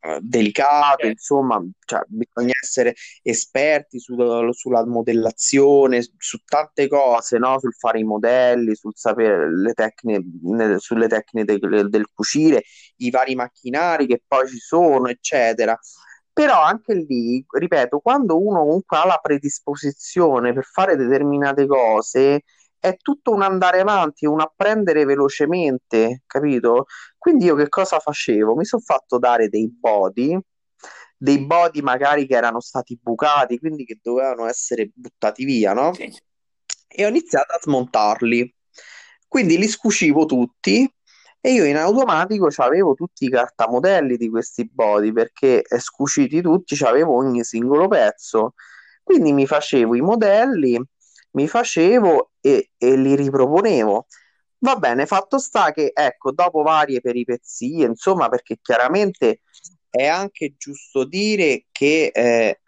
[0.02, 4.14] eh, delicato, insomma, cioè, bisogna essere esperti su,
[4.52, 7.58] sulla modellazione, su tante cose, no?
[7.58, 12.64] sul fare i modelli, sul sapere le tecniche, sulle tecniche del, del cucire,
[12.96, 15.78] i vari macchinari che poi ci sono, eccetera.
[16.34, 22.42] Però anche lì, ripeto, quando uno comunque ha la predisposizione per fare determinate cose,
[22.76, 26.86] è tutto un andare avanti, un apprendere velocemente, capito?
[27.16, 28.56] Quindi io che cosa facevo?
[28.56, 30.36] Mi sono fatto dare dei body,
[31.16, 35.94] dei body magari che erano stati bucati, quindi che dovevano essere buttati via, no?
[35.94, 36.12] Sì.
[36.88, 38.52] E ho iniziato a smontarli.
[39.28, 40.92] Quindi li scucivo tutti
[41.46, 47.14] E io in automatico avevo tutti i cartamodelli di questi body perché scuciti tutti, c'avevo
[47.14, 48.54] ogni singolo pezzo.
[49.02, 50.82] Quindi mi facevo i modelli,
[51.32, 54.06] mi facevo e, e li riproponevo.
[54.60, 59.42] Va bene, fatto sta che, ecco, dopo varie peripezie, insomma, perché chiaramente
[59.90, 62.60] è anche giusto dire che eh,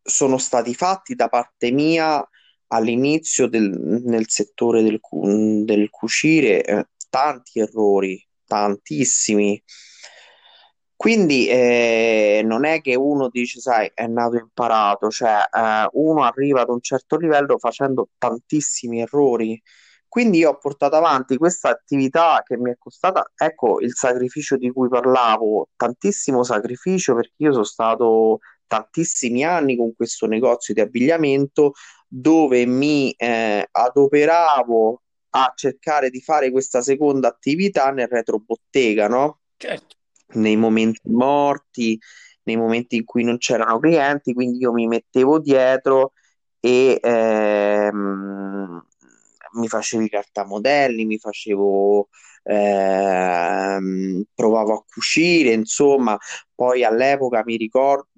[0.00, 2.24] sono stati fatti da parte mia
[2.68, 3.68] all'inizio del,
[4.04, 5.00] nel settore del,
[5.64, 6.86] del cucire eh,
[7.16, 9.62] tanti errori, tantissimi.
[10.94, 16.60] Quindi eh, non è che uno dice, sai, è nato imparato, cioè eh, uno arriva
[16.62, 19.60] ad un certo livello facendo tantissimi errori.
[20.08, 24.70] Quindi io ho portato avanti questa attività che mi è costata, ecco, il sacrificio di
[24.70, 31.72] cui parlavo, tantissimo sacrificio perché io sono stato tantissimi anni con questo negozio di abbigliamento
[32.08, 39.40] dove mi eh, adoperavo a cercare di fare questa seconda attività nel retrobottega, no?
[39.56, 39.96] Certo.
[40.34, 41.98] Nei momenti morti,
[42.44, 46.12] nei momenti in cui non c'erano clienti, quindi io mi mettevo dietro
[46.60, 48.86] e ehm,
[49.52, 52.08] mi facevo i cartamodelli, mi facevo
[52.46, 56.16] ehm, provavo a cucire, insomma,
[56.54, 58.08] poi all'epoca mi ricordo,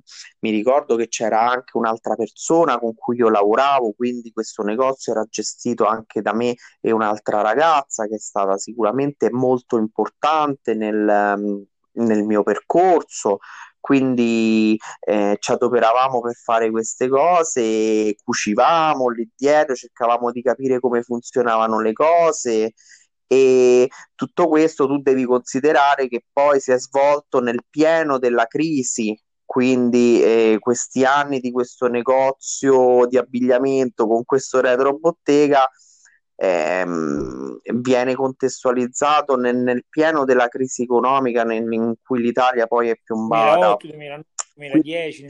[0.40, 5.24] mi ricordo che c'era anche un'altra persona con cui io lavoravo, quindi questo negozio era
[5.28, 12.24] gestito anche da me e un'altra ragazza che è stata sicuramente molto importante nel, nel
[12.24, 13.38] mio percorso.
[13.80, 21.02] Quindi eh, ci adoperavamo per fare queste cose, cucivamo lì dietro, cercavamo di capire come
[21.02, 22.72] funzionavano le cose
[23.28, 29.16] e tutto questo tu devi considerare che poi si è svolto nel pieno della crisi,
[29.44, 35.68] quindi eh, questi anni di questo negozio di abbigliamento con questo retro bottega
[36.36, 42.98] ehm, viene contestualizzato nel, nel, pieno della crisi economica nel, in cui l'Italia poi è
[43.02, 43.76] piombata.
[43.78, 45.26] 2008, 2010,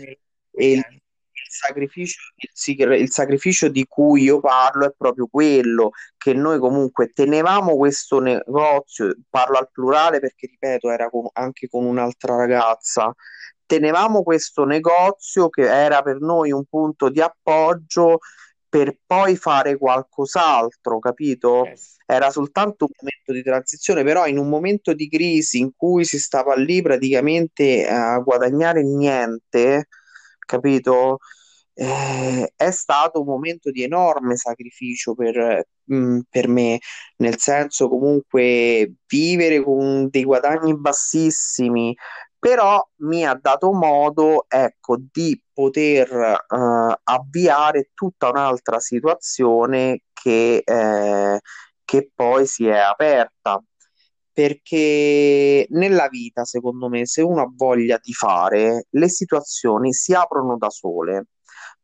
[0.53, 1.03] 2011.
[1.49, 7.77] Sacrificio, il, il sacrificio di cui io parlo è proprio quello che noi comunque tenevamo
[7.77, 13.15] questo negozio, parlo al plurale perché ripeto, era con, anche con un'altra ragazza,
[13.65, 18.19] tenevamo questo negozio che era per noi un punto di appoggio
[18.69, 21.65] per poi fare qualcos'altro, capito?
[21.65, 21.97] Yes.
[22.05, 26.19] Era soltanto un momento di transizione, però in un momento di crisi in cui si
[26.19, 29.89] stava lì praticamente a guadagnare niente,
[30.39, 31.19] capito?
[31.81, 36.81] Eh, è stato un momento di enorme sacrificio per, mh, mm, per me,
[37.19, 41.95] nel senso comunque vivere con dei guadagni bassissimi,
[42.37, 51.41] però mi ha dato modo, ecco, di poter eh, avviare tutta un'altra situazione che, eh,
[51.85, 53.63] che poi si è aperta.
[54.33, 60.57] Perché nella vita, secondo me, se uno ha voglia di fare, le situazioni si aprono
[60.57, 61.27] da sole.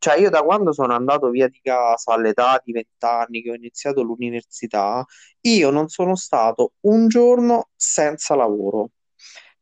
[0.05, 4.03] Cioè, io da quando sono andato via di casa all'età di vent'anni che ho iniziato
[4.03, 5.03] l'università,
[5.40, 8.90] io non sono stato un giorno senza lavoro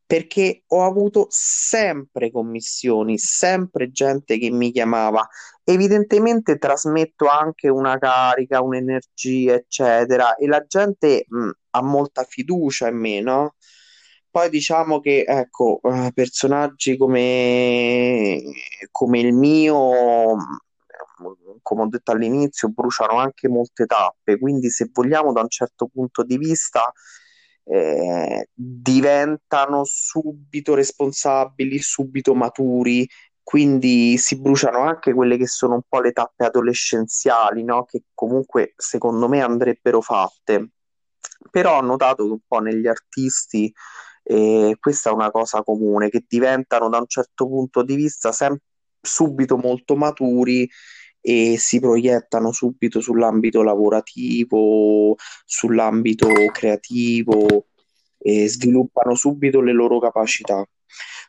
[0.05, 5.25] perché ho avuto sempre commissioni, sempre gente che mi chiamava.
[5.63, 12.97] Evidentemente trasmetto anche una carica, un'energia, eccetera, e la gente mh, ha molta fiducia in
[12.97, 13.55] me, no?
[14.33, 18.41] Poi diciamo che, ecco, eh, personaggi come,
[18.91, 20.37] come il mio,
[21.61, 26.23] come ho detto all'inizio, bruciano anche molte tappe, quindi se vogliamo da un certo punto
[26.23, 26.81] di vista
[27.65, 33.07] eh, diventano subito responsabili, subito maturi,
[33.43, 37.85] quindi si bruciano anche quelle che sono un po' le tappe adolescenziali, no?
[37.85, 40.71] che comunque secondo me andrebbero fatte.
[41.51, 43.71] Però ho notato che un po' negli artisti
[44.33, 48.59] eh, questa è una cosa comune, che diventano da un certo punto di vista sem-
[49.01, 50.69] subito molto maturi
[51.21, 57.67] e si proiettano subito sull'ambito lavorativo, sull'ambito creativo
[58.19, 60.65] e sviluppano subito le loro capacità.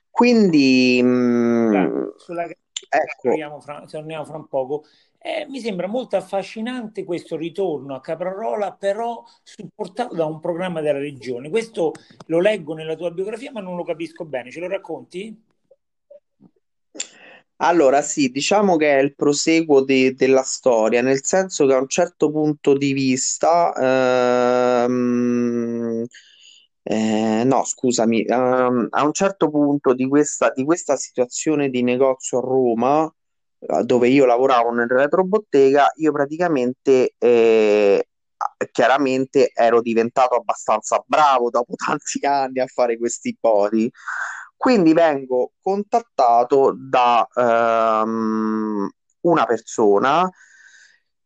[0.10, 3.60] Quindi, mh, mm, sulla ecco.
[3.60, 4.86] fra, torniamo fra un poco.
[5.26, 11.00] Eh, mi sembra molto affascinante questo ritorno a Caprarola, però supportato da un programma della
[11.00, 11.50] regione.
[11.50, 11.94] Questo
[12.26, 14.52] lo leggo nella tua biografia, ma non lo capisco bene.
[14.52, 15.42] Ce lo racconti?
[17.58, 21.88] Allora, sì, diciamo che è il proseguo de- della storia, nel senso che a un
[21.88, 23.74] certo punto di vista,
[24.84, 26.06] ehm,
[26.84, 32.40] eh, no, scusami, ehm, a un certo punto di questa, di questa situazione di negozio
[32.40, 33.14] a Roma,
[33.84, 38.08] dove io lavoravo nel retrobottega, io praticamente eh,
[38.72, 43.90] chiaramente ero diventato abbastanza bravo dopo tanti anni a fare questi body.
[44.56, 48.90] Quindi vengo contattato da um,
[49.22, 50.30] una persona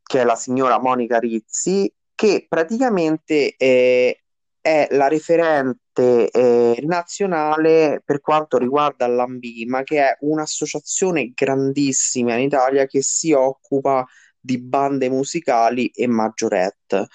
[0.02, 4.24] che è la signora Monica Rizzi, che praticamente eh,
[4.68, 12.86] è la referente eh, nazionale per quanto riguarda l'Ambima, che è un'associazione grandissima in Italia
[12.86, 14.06] che si occupa
[14.38, 17.08] di bande musicali e maggiorette.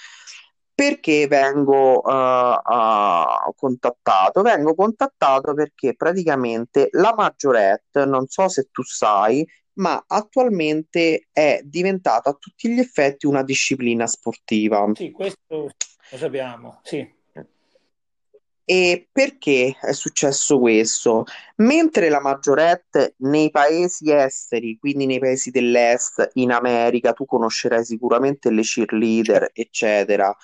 [0.74, 4.40] Perché vengo uh, uh, contattato?
[4.40, 12.30] Vengo contattato perché praticamente la maggiorette, non so se tu sai, ma attualmente è diventata
[12.30, 14.90] a tutti gli effetti una disciplina sportiva.
[14.94, 15.70] Sì, questo
[16.12, 17.20] lo sappiamo, sì.
[18.64, 21.24] E perché è successo questo?
[21.56, 28.50] Mentre la maggiorette nei paesi esteri, quindi nei paesi dell'est, in America, tu conoscerai sicuramente
[28.50, 30.34] le cheerleader, eccetera,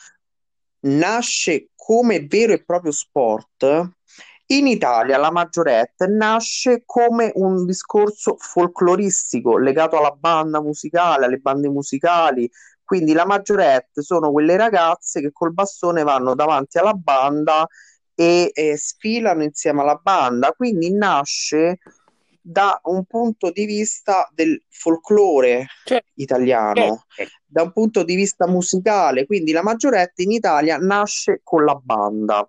[0.81, 3.93] nasce come vero e proprio sport,
[4.51, 11.69] in Italia la maggiorette nasce come un discorso folcloristico legato alla banda musicale, alle bande
[11.69, 12.51] musicali.
[12.83, 17.69] Quindi la maggiorette sono quelle ragazze che col bastone vanno davanti alla banda
[18.21, 20.51] e, e sfilano insieme alla banda.
[20.51, 21.79] Quindi nasce
[22.41, 26.11] da un punto di vista del folklore certo.
[26.15, 27.33] italiano, certo.
[27.47, 29.25] da un punto di vista musicale.
[29.25, 32.49] Quindi la maggiorette in Italia nasce con la banda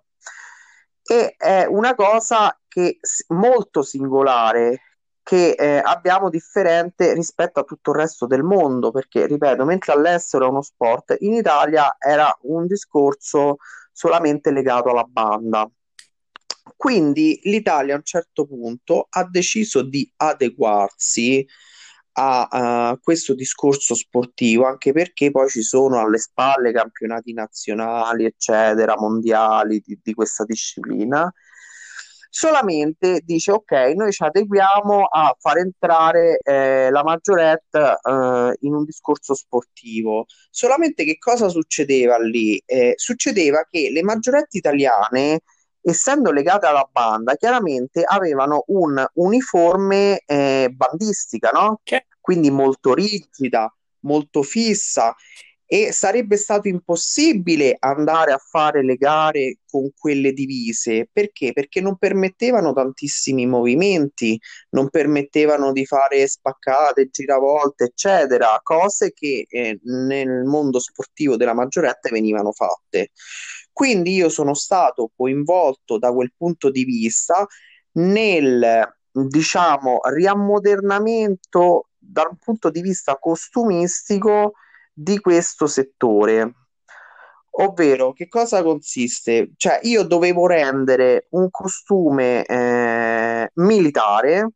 [1.04, 2.98] e è una cosa che
[3.28, 4.80] molto singolare
[5.22, 10.46] che eh, abbiamo differente rispetto a tutto il resto del mondo perché ripeto mentre all'estero
[10.46, 13.58] è uno sport in Italia era un discorso
[14.00, 15.70] solamente legato alla banda
[16.80, 21.46] quindi l'Italia a un certo punto ha deciso di adeguarsi
[22.12, 28.96] a uh, questo discorso sportivo, anche perché poi ci sono alle spalle campionati nazionali, eccetera,
[28.96, 31.30] mondiali di, di questa disciplina.
[32.32, 38.84] Solamente dice ok, noi ci adeguiamo a far entrare eh, la maggiorette eh, in un
[38.84, 40.26] discorso sportivo.
[40.48, 42.62] Solamente che cosa succedeva lì?
[42.64, 45.40] Eh, succedeva che le maggiorette italiane
[45.82, 51.80] essendo legate alla banda, chiaramente avevano un uniforme eh, bandistica, no?
[52.20, 55.14] Quindi molto rigida, molto fissa
[55.72, 61.52] e sarebbe stato impossibile andare a fare le gare con quelle divise perché?
[61.52, 64.36] Perché non permettevano tantissimi movimenti,
[64.70, 72.10] non permettevano di fare spaccate, giravolte, eccetera, cose che eh, nel mondo sportivo della maggiorette
[72.10, 73.10] venivano fatte.
[73.72, 77.46] Quindi io sono stato coinvolto da quel punto di vista
[77.92, 84.54] nel, diciamo, riammodernamento dal punto di vista costumistico
[85.00, 86.54] di questo settore.
[87.52, 89.52] Ovvero, che cosa consiste?
[89.56, 94.50] Cioè, io dovevo rendere un costume eh, militare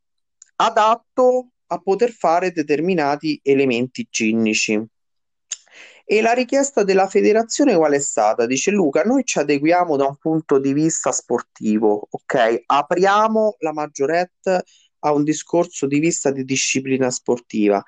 [0.57, 4.81] adatto a poter fare determinati elementi ginnici.
[6.07, 8.45] E la richiesta della federazione qual è stata?
[8.45, 12.65] Dice Luca, noi ci adeguiamo da un punto di vista sportivo, ok?
[12.67, 14.65] Apriamo la maggiorette
[15.01, 17.83] a un discorso di vista di disciplina sportiva,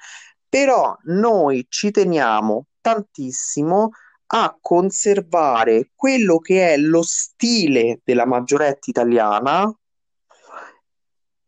[0.48, 3.90] però noi ci teniamo tantissimo
[4.28, 9.72] a conservare quello che è lo stile della maggiorette italiana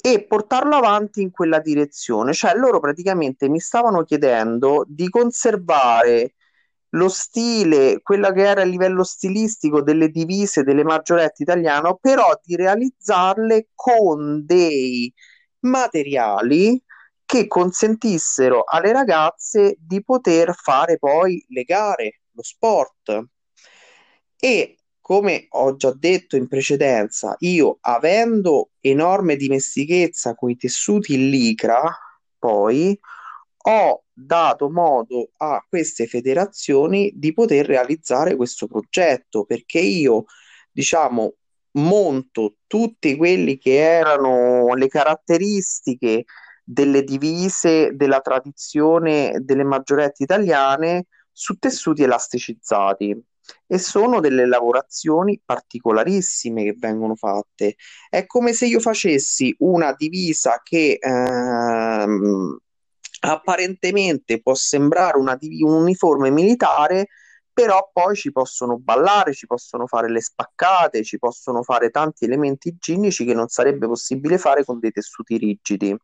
[0.01, 2.33] e portarlo avanti in quella direzione.
[2.33, 6.35] Cioè, loro praticamente mi stavano chiedendo di conservare
[6.93, 12.57] lo stile, quello che era il livello stilistico delle divise delle maggioretti italiane, però di
[12.57, 15.13] realizzarle con dei
[15.61, 16.83] materiali
[17.29, 23.23] che consentissero alle ragazze di poter fare poi le gare, lo sport.
[24.41, 31.29] E come ho già detto in precedenza, io avendo enorme dimestichezza con i tessuti in
[31.29, 31.95] licra,
[32.39, 32.99] poi
[33.59, 40.25] ho dato modo a queste federazioni di poter realizzare questo progetto perché io
[40.73, 41.35] diciamo
[41.73, 46.25] monto tutte quelle che erano le caratteristiche
[46.71, 53.19] delle divise della tradizione delle maggioretti italiane su tessuti elasticizzati
[53.67, 57.77] e sono delle lavorazioni particolarissime che vengono fatte.
[58.11, 62.59] È come se io facessi una divisa che ehm,
[63.21, 67.07] apparentemente può sembrare una, un uniforme militare,
[67.51, 72.77] però poi ci possono ballare, ci possono fare le spaccate, ci possono fare tanti elementi
[72.79, 75.97] ginnici che non sarebbe possibile fare con dei tessuti rigidi.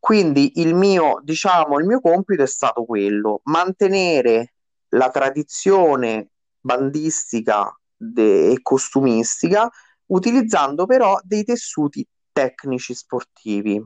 [0.00, 4.54] Quindi il mio, diciamo, il mio compito è stato quello, mantenere
[4.88, 9.70] la tradizione bandistica de- e costumistica,
[10.06, 13.80] utilizzando però dei tessuti tecnici sportivi.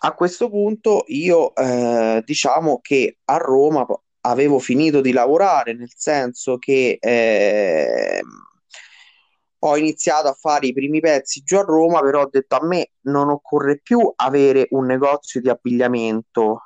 [0.00, 3.86] A questo punto io eh, diciamo che a Roma
[4.22, 8.22] avevo finito di lavorare, nel senso che eh,
[9.60, 12.90] ho iniziato a fare i primi pezzi giù a Roma, però ho detto a me
[13.02, 16.62] non occorre più avere un negozio di abbigliamento.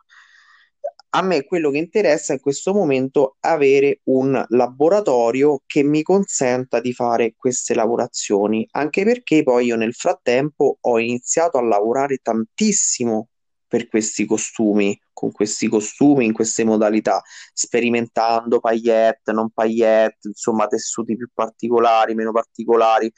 [1.12, 6.80] A me quello che interessa in questo momento è avere un laboratorio che mi consenta
[6.80, 13.28] di fare queste lavorazioni, anche perché poi io nel frattempo ho iniziato a lavorare tantissimo
[13.71, 21.16] per questi costumi, con questi costumi, in queste modalità, sperimentando paillette, non paillette, insomma tessuti
[21.16, 23.12] più particolari, meno particolari.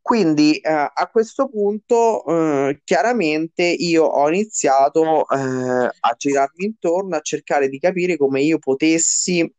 [0.00, 7.20] Quindi eh, a questo punto eh, chiaramente io ho iniziato eh, a girarmi intorno, a
[7.20, 9.52] cercare di capire come io potessi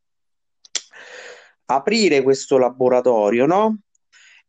[1.65, 3.79] aprire questo laboratorio, no?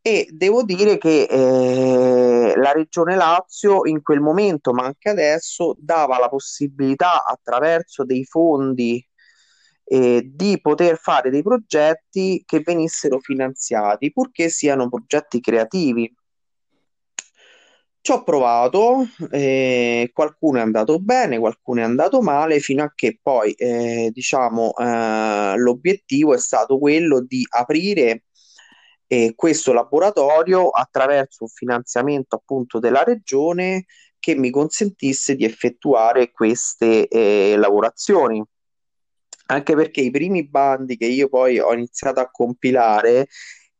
[0.07, 6.18] E devo dire che eh, la Regione Lazio in quel momento, ma anche adesso, dava
[6.18, 9.02] la possibilità attraverso dei fondi
[9.84, 16.14] eh, di poter fare dei progetti che venissero finanziati, purché siano progetti creativi.
[18.02, 23.18] Ci ho provato, eh, qualcuno è andato bene, qualcuno è andato male, fino a che
[23.22, 28.24] poi, eh, diciamo, eh, l'obiettivo è stato quello di aprire
[29.15, 33.87] eh, questo laboratorio attraverso un finanziamento appunto della regione
[34.19, 38.43] che mi consentisse di effettuare queste eh, lavorazioni.
[39.47, 43.29] Anche perché i primi bandi che io poi ho iniziato a compilare,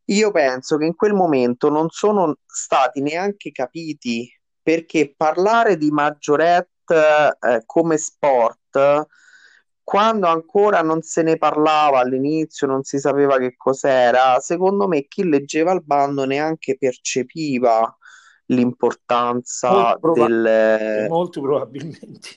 [0.07, 4.30] io penso che in quel momento non sono stati neanche capiti
[4.62, 9.07] perché parlare di maggiorette eh, come sport
[9.85, 15.28] quando ancora non se ne parlava all'inizio, non si sapeva che cos'era, secondo me chi
[15.28, 17.97] leggeva il bando neanche percepiva
[18.47, 21.07] l'importanza molto proba- del...
[21.09, 22.28] Molto probabilmente.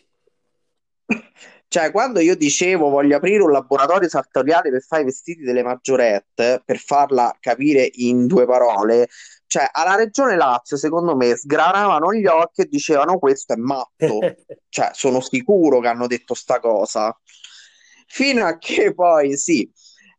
[1.69, 6.61] Cioè, quando io dicevo voglio aprire un laboratorio sartoriale per fare i vestiti delle maggiorette,
[6.63, 9.09] per farla capire in due parole,
[9.47, 14.19] cioè alla regione Lazio, secondo me, sgranavano gli occhi e dicevano questo è matto.
[14.69, 17.17] cioè, sono sicuro che hanno detto sta cosa.
[18.07, 19.69] Fino a che poi, sì,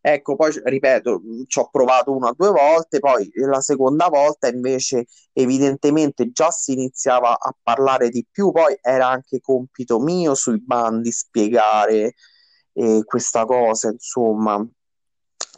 [0.00, 5.06] ecco, poi ripeto, ci ho provato una o due volte, poi la seconda volta invece
[5.32, 11.10] evidentemente già si iniziava a parlare di più, poi era anche compito mio sui bandi
[11.10, 12.14] spiegare
[12.74, 14.64] eh, questa cosa, insomma,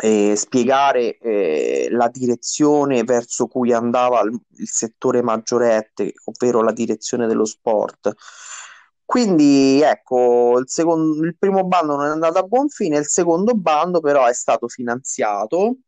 [0.03, 7.26] eh, spiegare eh, la direzione verso cui andava il, il settore maggiorette, ovvero la direzione
[7.26, 8.14] dello sport.
[9.11, 13.54] Quindi ecco, il, secondo, il primo bando non è andato a buon fine, il secondo
[13.54, 15.78] bando però è stato finanziato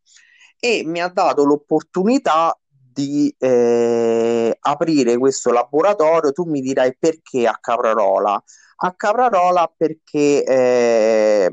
[0.59, 6.33] e mi ha dato l'opportunità di eh, aprire questo laboratorio.
[6.33, 8.43] Tu mi dirai perché a Caprarola?
[8.79, 11.51] A Caprarola perché eh,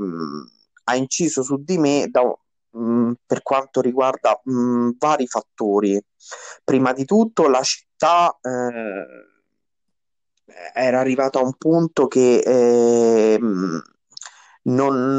[0.86, 6.04] ha inciso su di me da, mh, mm, per quanto riguarda mh, mm, vari fattori.
[6.64, 9.29] Prima di tutto la città eh,
[10.74, 13.84] era arrivata a un punto che eh, non,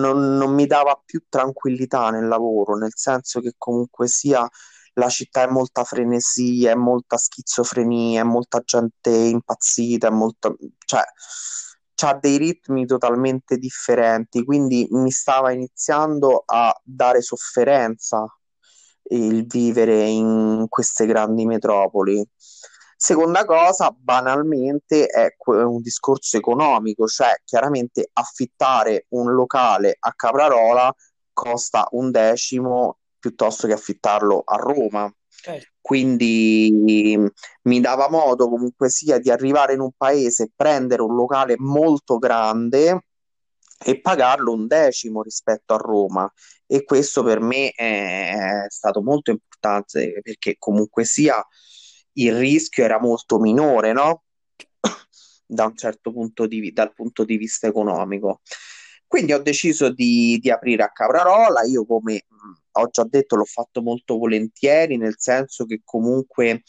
[0.01, 4.49] non, non mi dava più tranquillità nel lavoro, nel senso che comunque sia
[4.95, 10.55] la città è molta frenesia, è molta schizofrenia, è molta gente impazzita, è molta,
[10.85, 11.03] cioè,
[12.03, 18.27] ha dei ritmi totalmente differenti, quindi mi stava iniziando a dare sofferenza
[19.11, 22.27] il vivere in queste grandi metropoli.
[23.03, 30.95] Seconda cosa, banalmente, è un discorso economico, cioè chiaramente affittare un locale a Caprarola
[31.33, 35.11] costa un decimo piuttosto che affittarlo a Roma.
[35.31, 35.69] Certo.
[35.81, 37.19] Quindi
[37.63, 43.07] mi dava modo comunque sia di arrivare in un paese, prendere un locale molto grande
[43.83, 46.31] e pagarlo un decimo rispetto a Roma.
[46.67, 51.43] E questo per me è stato molto importante perché comunque sia
[52.15, 54.25] il rischio era molto minore, no?
[55.47, 58.41] da un certo punto di, dal punto di vista economico.
[59.07, 62.27] Quindi ho deciso di, di aprire a Caprarola, io come
[62.73, 66.63] ho già detto l'ho fatto molto volentieri, nel senso che comunque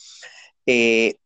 [0.63, 1.19] eh,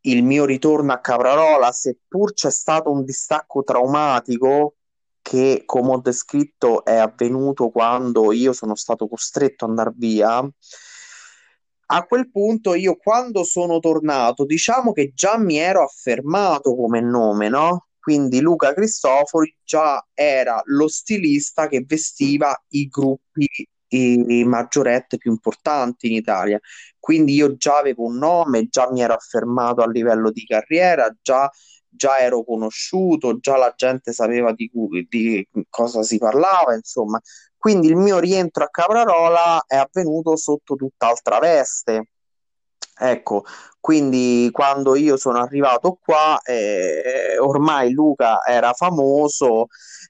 [0.00, 4.74] il mio ritorno a Caprarola, seppur c'è stato un distacco traumatico
[5.22, 10.48] che, come ho descritto, è avvenuto quando io sono stato costretto ad andare via,
[11.86, 17.48] a quel punto io quando sono tornato, diciamo che già mi ero affermato come nome,
[17.48, 17.86] no?
[18.06, 23.48] quindi Luca Cristofori già era lo stilista che vestiva i gruppi
[23.88, 26.60] i maggiorette più importanti in Italia.
[26.98, 31.50] Quindi io già avevo un nome, già mi ero affermato a livello di carriera, già,
[31.88, 34.70] già ero conosciuto, già la gente sapeva di,
[35.08, 37.20] di cosa si parlava, insomma.
[37.66, 42.10] Quindi il mio rientro a Caprarola è avvenuto sotto tutt'altra veste.
[42.96, 43.42] Ecco,
[43.80, 49.66] quindi quando io sono arrivato qua, eh, ormai Luca era famoso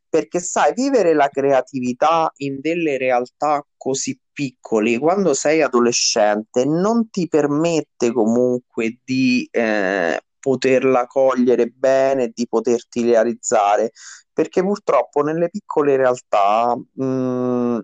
[0.07, 7.27] perché sai, vivere la creatività in delle realtà così piccole, quando sei adolescente, non ti
[7.27, 13.93] permette comunque di eh, poterla cogliere bene, di poterti realizzare,
[14.37, 17.79] perché purtroppo nelle piccole realtà mh, mm,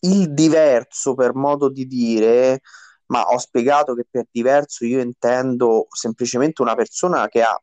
[0.00, 2.60] il diverso, per modo di dire,
[3.06, 7.56] ma ho spiegato che per diverso io intendo semplicemente una persona che ha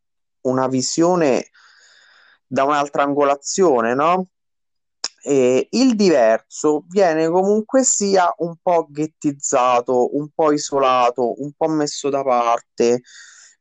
[0.44, 1.50] una visione
[2.48, 4.30] da un'altra angolazione, no?
[5.22, 12.10] E il diverso viene comunque sia un po' ghettizzato, un po' isolato, un po' messo
[12.10, 13.02] da parte.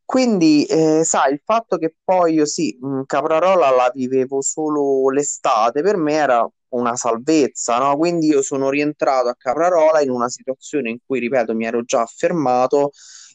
[0.04, 5.96] Quindi, eh, sai, il fatto che poi io sì, Caprarola la vivevo solo l'estate, per
[5.96, 7.96] me era una salvezza, no?
[7.96, 12.02] Quindi io sono rientrato a Caprarola in una situazione in cui, ripeto, mi ero già
[12.02, 12.90] affermato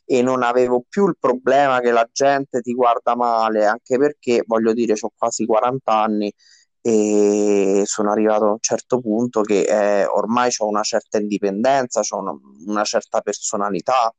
[0.06, 4.74] e non avevo più il problema che la gente ti guarda male, anche perché, voglio
[4.74, 6.32] dire, ho quasi 40 anni
[6.82, 9.62] e sono arrivato a un certo punto che
[10.02, 12.34] eh, ormai ho una certa indipendenza, ho una,
[12.68, 14.14] una certa personalità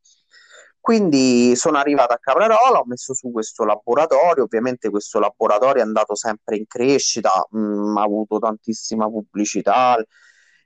[0.89, 6.17] quindi sono arrivato a Caprarola, ho messo su questo laboratorio, ovviamente questo laboratorio è andato
[6.17, 10.03] sempre in crescita, mh, mm, ha avuto tantissima pubblicità.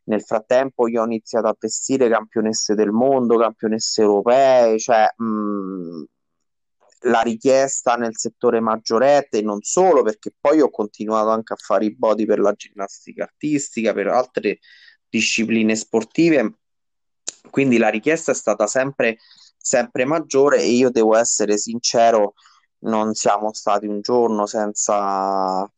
[0.04, 6.02] Nel frattempo io ho iniziato a vestire campionesse del mondo, campionesse europee, cioè mh, mm,
[7.00, 11.86] la richiesta nel settore maggiorette e non solo, perché poi ho continuato anche a fare
[11.86, 14.60] i body per la ginnastica artistica, per altre
[15.08, 16.58] discipline sportive,
[17.50, 19.18] quindi la richiesta è stata sempre
[19.62, 22.34] sempre maggiore e io devo essere sincero,
[22.80, 25.70] non siamo stati un giorno senza,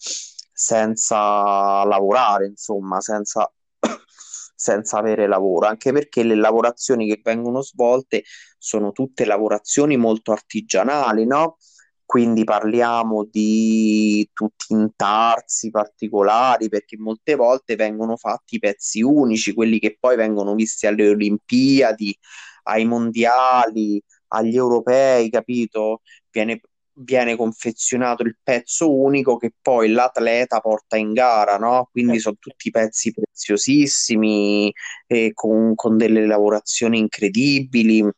[0.52, 3.50] senza lavorare, insomma, senza,
[4.56, 8.24] senza avere lavoro, anche perché le lavorazioni che vengono svolte
[8.58, 11.58] sono tutte lavorazioni molto artigianali, no?
[12.06, 19.96] Quindi parliamo di tutti intarsi particolari, perché molte volte vengono fatti pezzi unici, quelli che
[19.98, 22.16] poi vengono visti alle Olimpiadi,
[22.64, 26.02] ai mondiali, agli europei, capito?
[26.30, 26.60] Viene,
[26.94, 31.88] viene confezionato il pezzo unico che poi l'atleta porta in gara, no?
[31.90, 34.72] Quindi sono tutti pezzi preziosissimi
[35.06, 38.08] e con, con delle lavorazioni incredibili.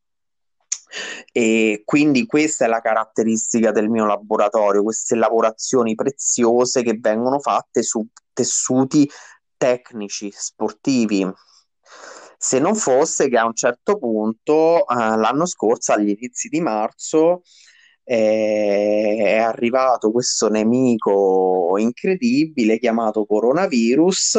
[1.32, 7.82] E quindi questa è la caratteristica del mio laboratorio, queste lavorazioni preziose che vengono fatte
[7.82, 9.08] su tessuti
[9.56, 11.26] tecnici, sportivi
[12.38, 17.42] se non fosse che a un certo punto, eh, l'anno scorso, agli inizi di marzo,
[18.04, 24.36] eh, è arrivato questo nemico incredibile chiamato coronavirus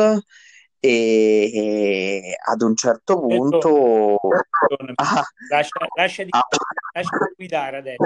[0.80, 4.20] e, e ad un certo punto
[4.96, 6.48] ah, lascia, lascia, di, ah,
[6.94, 8.04] lascia di guidare adesso.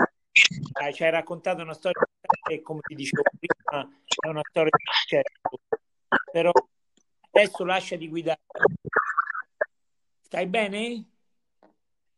[0.82, 2.02] Ah, ci hai raccontato una storia
[2.48, 5.60] che come ti dicevo prima è una storia di certo
[6.32, 6.52] però
[7.32, 8.40] adesso lascia di guidare
[10.32, 11.06] Stai bene?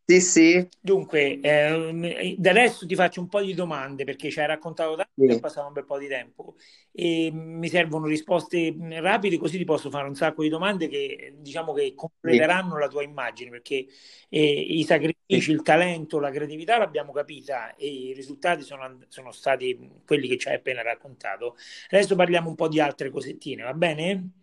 [0.05, 0.69] Sì, sì.
[0.79, 5.11] Dunque, eh, da adesso ti faccio un po' di domande perché ci hai raccontato tanto
[5.15, 5.37] sì.
[5.37, 6.55] è passato un bel po' di tempo
[6.91, 11.73] e mi servono risposte rapide così ti posso fare un sacco di domande che diciamo
[11.73, 12.79] che completeranno sì.
[12.81, 13.87] la tua immagine perché
[14.29, 15.51] eh, i sacrifici, sì.
[15.51, 20.49] il talento, la creatività l'abbiamo capita e i risultati sono, sono stati quelli che ci
[20.49, 21.55] hai appena raccontato.
[21.89, 24.42] Adesso parliamo un po' di altre cosettine, va bene?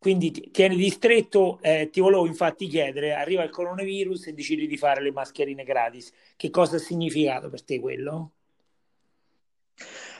[0.00, 5.02] Quindi tieni distretto, eh, ti volevo infatti chiedere, arriva il coronavirus e decidi di fare
[5.02, 8.32] le mascherine gratis, che cosa ha significato per te quello?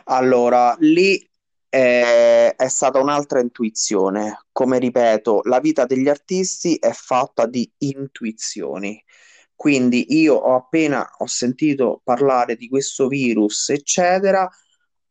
[0.04, 1.26] Allora, lì
[1.66, 4.44] è, è stata un'altra intuizione.
[4.52, 9.02] Come ripeto, la vita degli artisti è fatta di intuizioni.
[9.54, 14.46] Quindi io ho appena ho sentito parlare di questo virus, eccetera,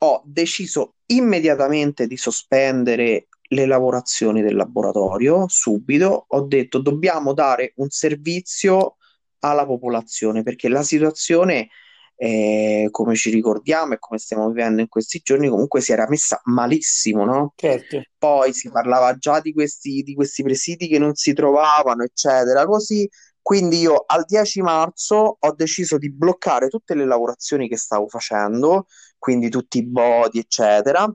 [0.02, 7.90] ho deciso immediatamente di sospendere le lavorazioni del laboratorio subito, ho detto dobbiamo dare un
[7.90, 8.98] servizio
[9.40, 11.70] alla popolazione perché la situazione,
[12.16, 16.40] eh, come ci ricordiamo e come stiamo vivendo in questi giorni, comunque si era messa
[16.46, 17.54] malissimo, no?
[17.56, 18.04] Certo.
[18.18, 23.10] Poi si parlava già di questi, di questi presidi che non si trovavano, eccetera, così
[23.42, 28.86] Quindi io al 10 marzo ho deciso di bloccare tutte le lavorazioni che stavo facendo,
[29.18, 31.12] quindi tutti i body, eccetera,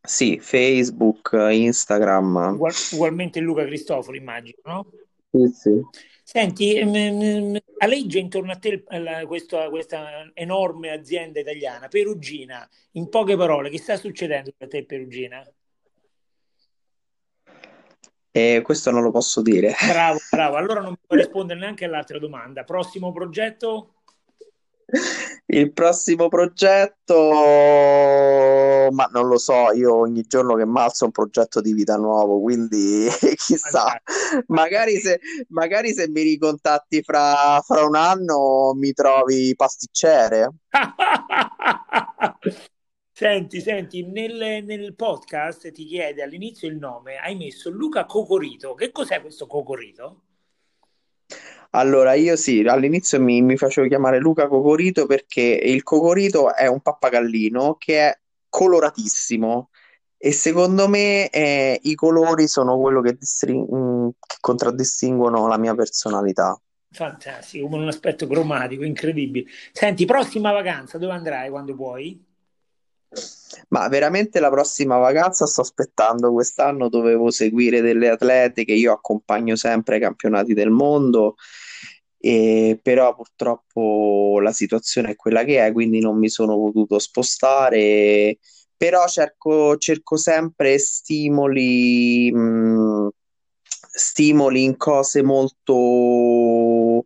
[0.06, 2.52] Sì, Facebook, Instagram.
[2.54, 4.86] Ugual- ugualmente Luca Cristoforo, immagino, no?
[5.30, 6.04] Sì, sì.
[6.22, 12.68] Senti, ehm, aleggia intorno a te la- questo- questa enorme azienda italiana, Perugina.
[12.92, 15.46] In poche parole, che sta succedendo per te, Perugina?
[18.30, 19.74] E questo non lo posso dire.
[19.86, 20.56] Bravo, bravo.
[20.56, 22.64] Allora non mi puoi rispondere neanche all'altra domanda.
[22.64, 23.95] Prossimo progetto?
[25.46, 27.32] Il prossimo progetto,
[28.92, 33.08] ma non lo so, io ogni giorno che malzo un progetto di vita nuovo, quindi
[33.34, 34.00] chissà,
[34.46, 35.18] magari se,
[35.48, 40.52] magari se mi ricontatti fra, fra un anno mi trovi pasticcere.
[43.18, 48.74] Senti, senti, nel, nel podcast ti chiede all'inizio il nome, hai messo Luca Cocorito.
[48.74, 50.24] Che cos'è questo Cocorito?
[51.76, 56.80] Allora, io sì, all'inizio mi, mi facevo chiamare Luca Cocorito perché il cocorito è un
[56.80, 58.18] pappagallino che è
[58.48, 59.68] coloratissimo
[60.16, 65.74] e secondo me eh, i colori sono quello che, distri- mm, che contraddistinguono la mia
[65.74, 66.58] personalità.
[66.90, 69.50] Fantastico, con un aspetto cromatico, incredibile.
[69.70, 72.24] Senti, prossima vacanza, dove andrai quando puoi?
[73.68, 76.32] Ma veramente la prossima vacanza sto aspettando.
[76.32, 81.36] Quest'anno dovevo seguire delle atlete che io accompagno sempre ai campionati del mondo,
[82.82, 88.38] però purtroppo la situazione è quella che è, quindi non mi sono potuto spostare.
[88.76, 93.08] Però cerco, cerco sempre stimoli, mh,
[93.90, 97.04] stimoli in cose molto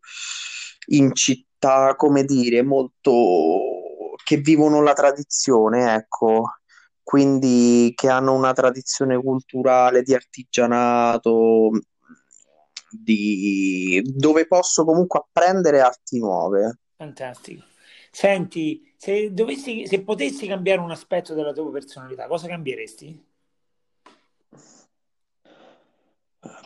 [0.89, 6.55] in città, come dire, molto che vivono la tradizione, ecco
[7.03, 11.71] quindi che hanno una tradizione culturale di artigianato,
[12.91, 14.03] di...
[14.05, 16.79] dove posso comunque apprendere arti nuove.
[16.97, 17.65] Fantastico.
[18.11, 23.25] Senti, se dovessi, se potessi cambiare un aspetto della tua personalità, cosa cambieresti?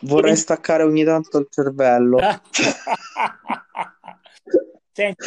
[0.01, 2.17] Vorrei staccare ogni tanto il cervello.
[4.91, 5.25] Senti,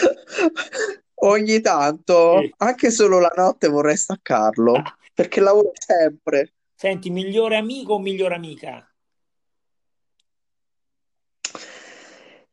[1.21, 2.55] Ogni tanto, Sì.
[2.59, 4.83] anche solo la notte vorrei staccarlo,
[5.13, 6.53] perché lavoro sempre.
[6.75, 8.88] senti, migliore amico o migliore amica?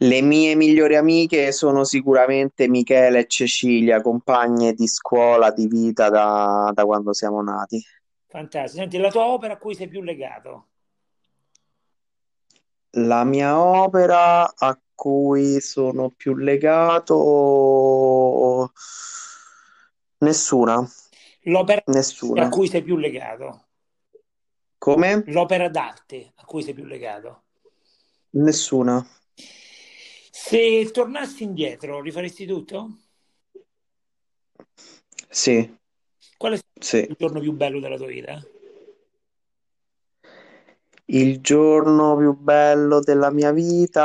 [0.06, 6.70] Le mie migliori amiche sono sicuramente Michele e Cecilia, compagne di scuola, di vita da,
[6.72, 7.84] da quando siamo nati.
[8.28, 8.84] Fantastico.
[8.84, 10.68] Senti, la tua opera a cui sei più legato?
[12.98, 17.12] La mia opera a cui sono più legato,
[20.20, 20.88] nessuna,
[21.46, 22.50] L'opera a nessuna.
[22.50, 23.64] cui sei più legato?
[24.78, 25.24] Come?
[25.26, 27.42] L'opera d'arte a cui sei più legato?
[28.32, 29.04] Nessuna.
[30.48, 32.98] Se tornassi indietro, rifaresti tutto?
[35.30, 35.78] Sì,
[36.38, 36.98] Qual è stato sì.
[36.98, 38.42] il giorno più bello della tua vita?
[41.08, 44.04] Il giorno più bello della mia vita,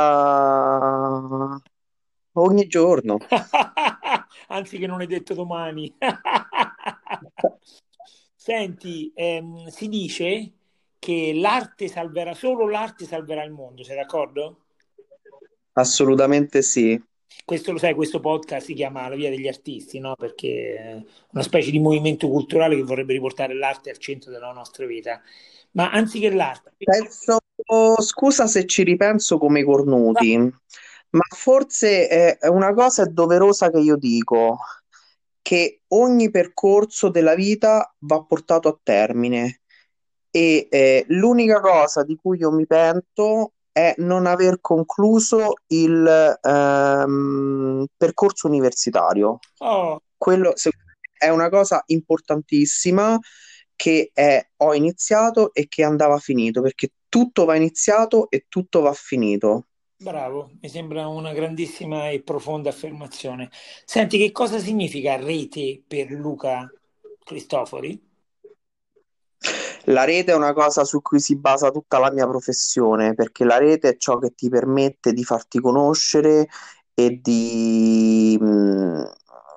[2.33, 3.17] ogni giorno.
[4.47, 5.93] Anzi, che non hai detto domani.
[8.35, 10.51] Senti, ehm, si dice
[10.97, 14.60] che l'arte salverà, solo l'arte salverà il mondo, sei d'accordo?
[15.73, 17.01] Assolutamente sì.
[17.45, 20.15] questo lo sai, questo podcast si chiama La via degli artisti, no?
[20.15, 24.85] Perché è una specie di movimento culturale che vorrebbe riportare l'arte al centro della nostra
[24.85, 25.21] vita.
[25.71, 26.73] Ma anziché l'arte...
[26.77, 27.39] Penso,
[27.99, 34.57] scusa se ci ripenso come cornuti, ma forse è una cosa doverosa che io dico,
[35.41, 39.61] che ogni percorso della vita va portato a termine
[40.29, 47.85] e eh, l'unica cosa di cui io mi pento è non aver concluso il ehm,
[47.95, 49.39] percorso universitario.
[49.59, 50.01] Oh.
[50.17, 50.53] Quello
[51.17, 53.17] è una cosa importantissima
[53.75, 58.93] che è, ho iniziato e che andava finito, perché tutto va iniziato e tutto va
[58.93, 59.67] finito.
[59.97, 63.49] Bravo, mi sembra una grandissima e profonda affermazione.
[63.85, 66.67] Senti, che cosa significa rete per Luca
[67.23, 68.10] Cristofori?
[69.85, 73.57] La rete è una cosa su cui si basa tutta la mia professione, perché la
[73.57, 76.47] rete è ciò che ti permette di farti conoscere
[76.93, 79.03] e di, mh,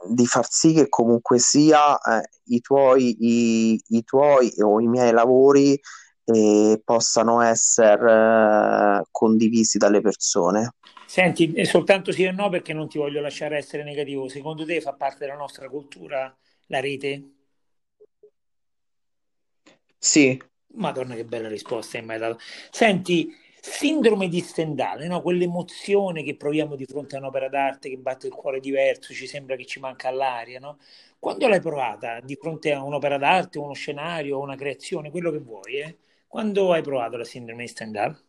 [0.09, 5.13] di far sì che comunque sia eh, i tuoi, i, i tuoi o i miei
[5.13, 5.79] lavori
[6.25, 10.75] eh, possano essere eh, condivisi dalle persone.
[11.07, 14.29] Senti, soltanto sì o no perché non ti voglio lasciare essere negativo.
[14.29, 16.35] Secondo te fa parte della nostra cultura
[16.69, 17.34] la rete?
[20.05, 20.39] Sì.
[20.77, 22.39] Madonna, che bella risposta hai mai dato.
[22.71, 25.23] Senti, sindrome di Stendhale, no?
[25.23, 29.57] quell'emozione che proviamo di fronte a un'opera d'arte che batte il cuore diverso, ci sembra
[29.57, 30.79] che ci manca l'aria, no?
[31.19, 35.77] Quando l'hai provata di fronte a un'opera d'arte, uno scenario, una creazione, quello che vuoi,
[35.79, 35.97] eh?
[36.27, 38.23] Quando hai provato la sindrome di Stendhal?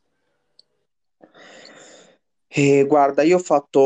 [2.58, 3.80] Eh, guarda, io ho fatto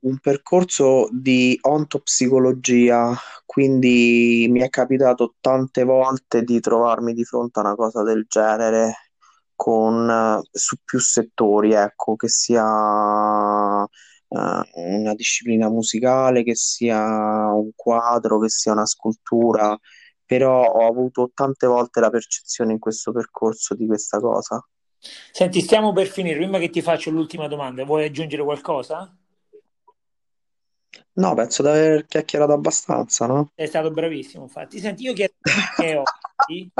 [0.00, 3.14] un percorso di ontopsicologia,
[3.44, 9.12] quindi mi è capitato tante volte di trovarmi di fronte a una cosa del genere
[9.54, 12.64] con, su più settori, ecco, che sia
[13.84, 13.86] uh,
[14.28, 19.76] una disciplina musicale, che sia un quadro, che sia una scultura
[20.24, 24.60] però ho avuto tante volte la percezione in questo percorso di questa cosa.
[25.32, 29.14] Senti, stiamo per finire, prima che ti faccio l'ultima domanda, vuoi aggiungere qualcosa?
[31.14, 33.50] No, penso di aver chiacchierato abbastanza, no?
[33.54, 34.78] È stato bravissimo, infatti.
[34.78, 36.72] Senti, io chiedo a tutti i miei ospiti,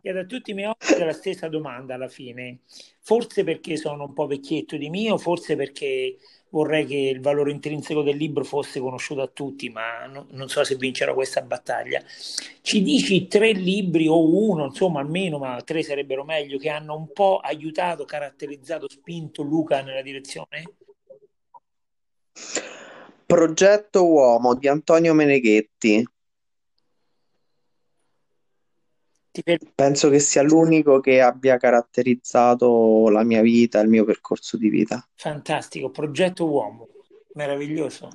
[0.00, 2.60] chiedo a tutti i miei ospiti la stessa domanda alla fine.
[3.00, 6.16] Forse perché sono un po' vecchietto di mio, forse perché
[6.54, 10.62] vorrei che il valore intrinseco del libro fosse conosciuto a tutti, ma no, non so
[10.62, 12.00] se vincerò questa battaglia.
[12.62, 17.12] Ci dici tre libri o uno, insomma almeno, ma tre sarebbero meglio, che hanno un
[17.12, 20.62] po' aiutato, caratterizzato, spinto Luca nella direzione?
[23.26, 26.06] Progetto Uomo di Antonio Meneghetti.
[29.74, 35.04] Penso che sia l'unico che abbia caratterizzato la mia vita, il mio percorso di vita.
[35.14, 36.88] Fantastico, progetto uomo,
[37.32, 38.10] meraviglioso.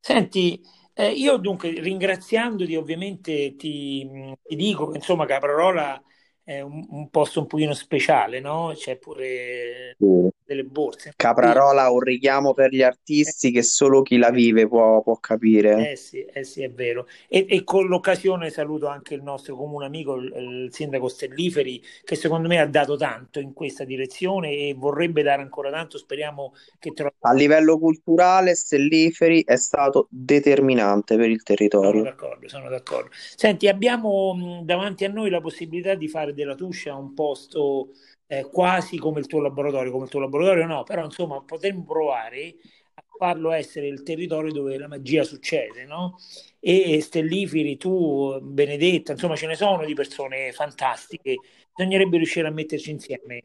[0.00, 0.60] Senti,
[0.94, 4.08] eh, io dunque ringraziandoti ovviamente ti,
[4.42, 6.02] ti dico che insomma Caprarola
[6.42, 8.72] è un, un, posto un pochino speciale, no?
[8.74, 10.30] C'è pure sì.
[10.52, 11.12] Delle borse.
[11.16, 15.92] Caprarola, un richiamo per gli artisti che solo chi la vive può, può capire.
[15.92, 17.06] Eh sì, eh sì, è vero.
[17.28, 22.14] E, e, con l'occasione saluto anche il nostro comune amico, il, il, sindaco Stelliferi, che
[22.14, 25.98] secondo me ha dato tanto in questa direzione e vorrebbe dare ancora tanto.
[25.98, 27.14] Speriamo che trovi.
[27.20, 31.90] A livello culturale, Stelliferi è stato determinante per il territorio.
[31.90, 33.10] Sono d'accordo, sono d'accordo.
[33.12, 37.88] Senti, abbiamo davanti a noi la possibilità di fare della Tuscia un posto
[38.32, 42.54] eh, quasi come il tuo laboratorio, come il tuo laboratorio no, però insomma potremmo provare
[42.94, 46.16] a farlo essere il territorio dove la magia succede, no?
[46.58, 51.40] E Stelliferi, tu, Benedetta, insomma ce ne sono di persone fantastiche,
[51.74, 53.42] bisognerebbe riuscire a metterci insieme.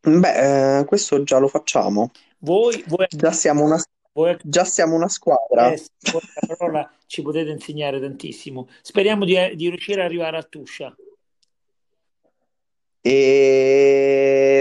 [0.00, 2.10] Beh, eh, questo già lo facciamo.
[2.40, 3.06] Voi, voi...
[3.08, 3.82] Già siamo una
[4.12, 4.36] voi...
[4.42, 5.72] Già siamo una squadra.
[5.72, 5.82] Eh,
[6.12, 8.68] la parola ci potete insegnare tantissimo.
[8.82, 10.94] Speriamo di, di riuscire ad arrivare a Tuscia.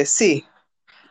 [0.06, 0.44] Sì,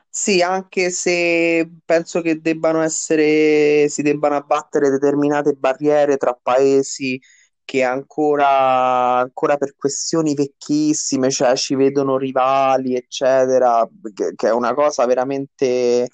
[0.08, 7.20] sì, anche se penso che debbano essere, si debbano abbattere determinate barriere tra paesi
[7.64, 14.72] che ancora, ancora per questioni vecchissime, cioè ci vedono rivali, eccetera, che, che è una
[14.74, 16.08] cosa veramente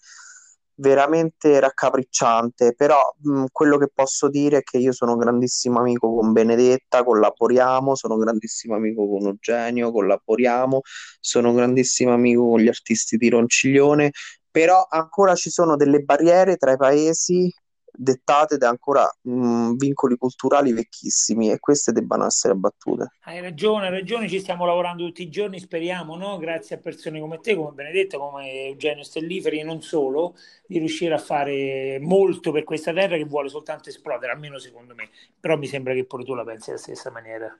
[0.75, 6.15] veramente raccapricciante, però mh, quello che posso dire è che io sono un grandissimo amico
[6.15, 10.81] con Benedetta, collaboriamo, sono un grandissimo amico con Eugenio, collaboriamo,
[11.21, 14.11] sono un grandissimo amico con gli artisti di Ronciglione,
[14.51, 17.53] però ancora ci sono delle barriere tra i paesi
[17.93, 23.13] dettate da ancora mh, vincoli culturali vecchissimi e queste debbano essere abbattute.
[23.25, 26.39] Hai ragione, hai ragione, ci stiamo lavorando tutti i giorni, speriamo, no?
[26.39, 30.35] grazie a persone come te, come Benedetto, come Eugenio Stelliferi e non solo,
[30.67, 35.11] di riuscire a fare molto per questa terra che vuole soltanto esplodere, almeno secondo me,
[35.39, 37.57] però mi sembra che pure tu la pensi alla stessa maniera.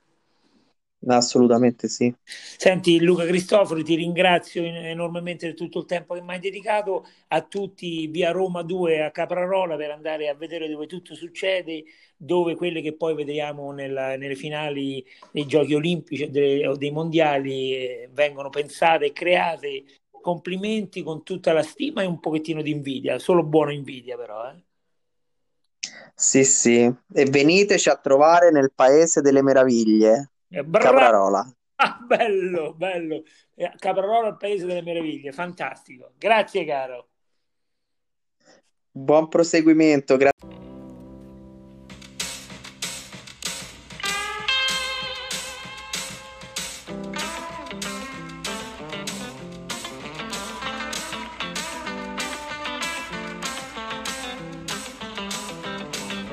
[1.07, 2.13] Assolutamente sì.
[2.23, 7.41] Senti Luca Cristofori, ti ringrazio enormemente per tutto il tempo che mi hai dedicato a
[7.41, 11.83] tutti via Roma 2 a Caprarola per andare a vedere dove tutto succede,
[12.15, 17.75] dove quelle che poi vediamo nella, nelle finali dei giochi olimpici dei, o dei mondiali
[17.75, 19.83] eh, vengono pensate e create.
[20.23, 24.49] Complimenti con tutta la stima e un pochettino di invidia, solo buona invidia però.
[24.51, 24.63] Eh.
[26.15, 26.83] Sì, sì,
[27.13, 30.32] e veniteci a trovare nel Paese delle Meraviglie.
[30.61, 31.55] Bra- Caprarola.
[31.75, 33.23] Ah, bello, bello.
[33.55, 36.11] Eh, Caprarola, il paese delle meraviglie, fantastico.
[36.17, 37.07] Grazie, caro.
[38.91, 40.15] Buon proseguimento.
[40.17, 40.61] Grazie.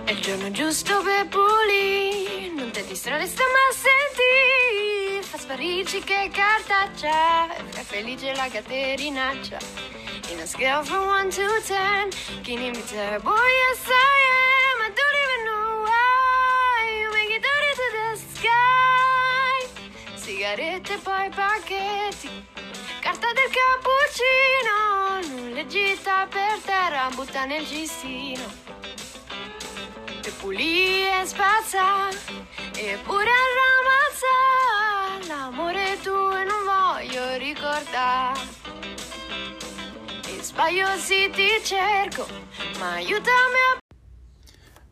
[0.05, 2.20] È il giorno giusto per pulire,
[3.09, 4.11] non ti distrarre stamattina
[5.39, 9.57] sparirci che cartaccia È felice la caterinaccia
[10.29, 13.33] In a scale from 1 to 10 Can you be terrible?
[13.33, 19.57] Yes I am I don't even know why You make it dirty to the sky.
[20.17, 22.29] Sigarette poi pacchetti
[23.01, 24.77] Carta del cappuccino
[25.55, 28.90] Non gita per terra Butta nel cestino
[30.23, 32.09] E pulì e spazza
[32.75, 38.41] Eppure arramazza l'amore tuo e non voglio ricordare.
[40.27, 42.27] E sbaglio se ti cerco,
[42.79, 43.80] ma aiutami a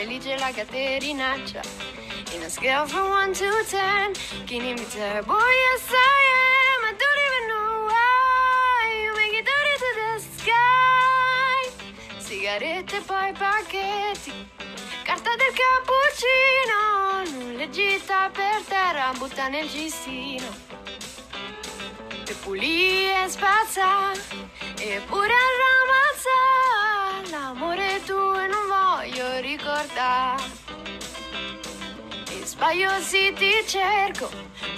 [0.00, 1.60] Felice la caterinaccia.
[2.32, 4.14] In a scale from 1 to 10,
[4.46, 5.36] can you be terrible?
[5.36, 11.68] Yes I am, I don't even know why, you make it dirty to the sky.
[12.18, 14.32] Sigarette poi pacchetti,
[15.04, 20.48] carta del cappuccino, le gita per terra, butta nel cestino
[22.26, 24.12] e pulì e spazza.
[24.78, 26.38] Eppure arramazza
[27.30, 28.19] l'amore tuo e
[29.80, 30.42] ricordare
[32.30, 34.30] e sbaglio se ti cerco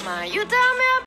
[0.05, 1.01] ma aiutami a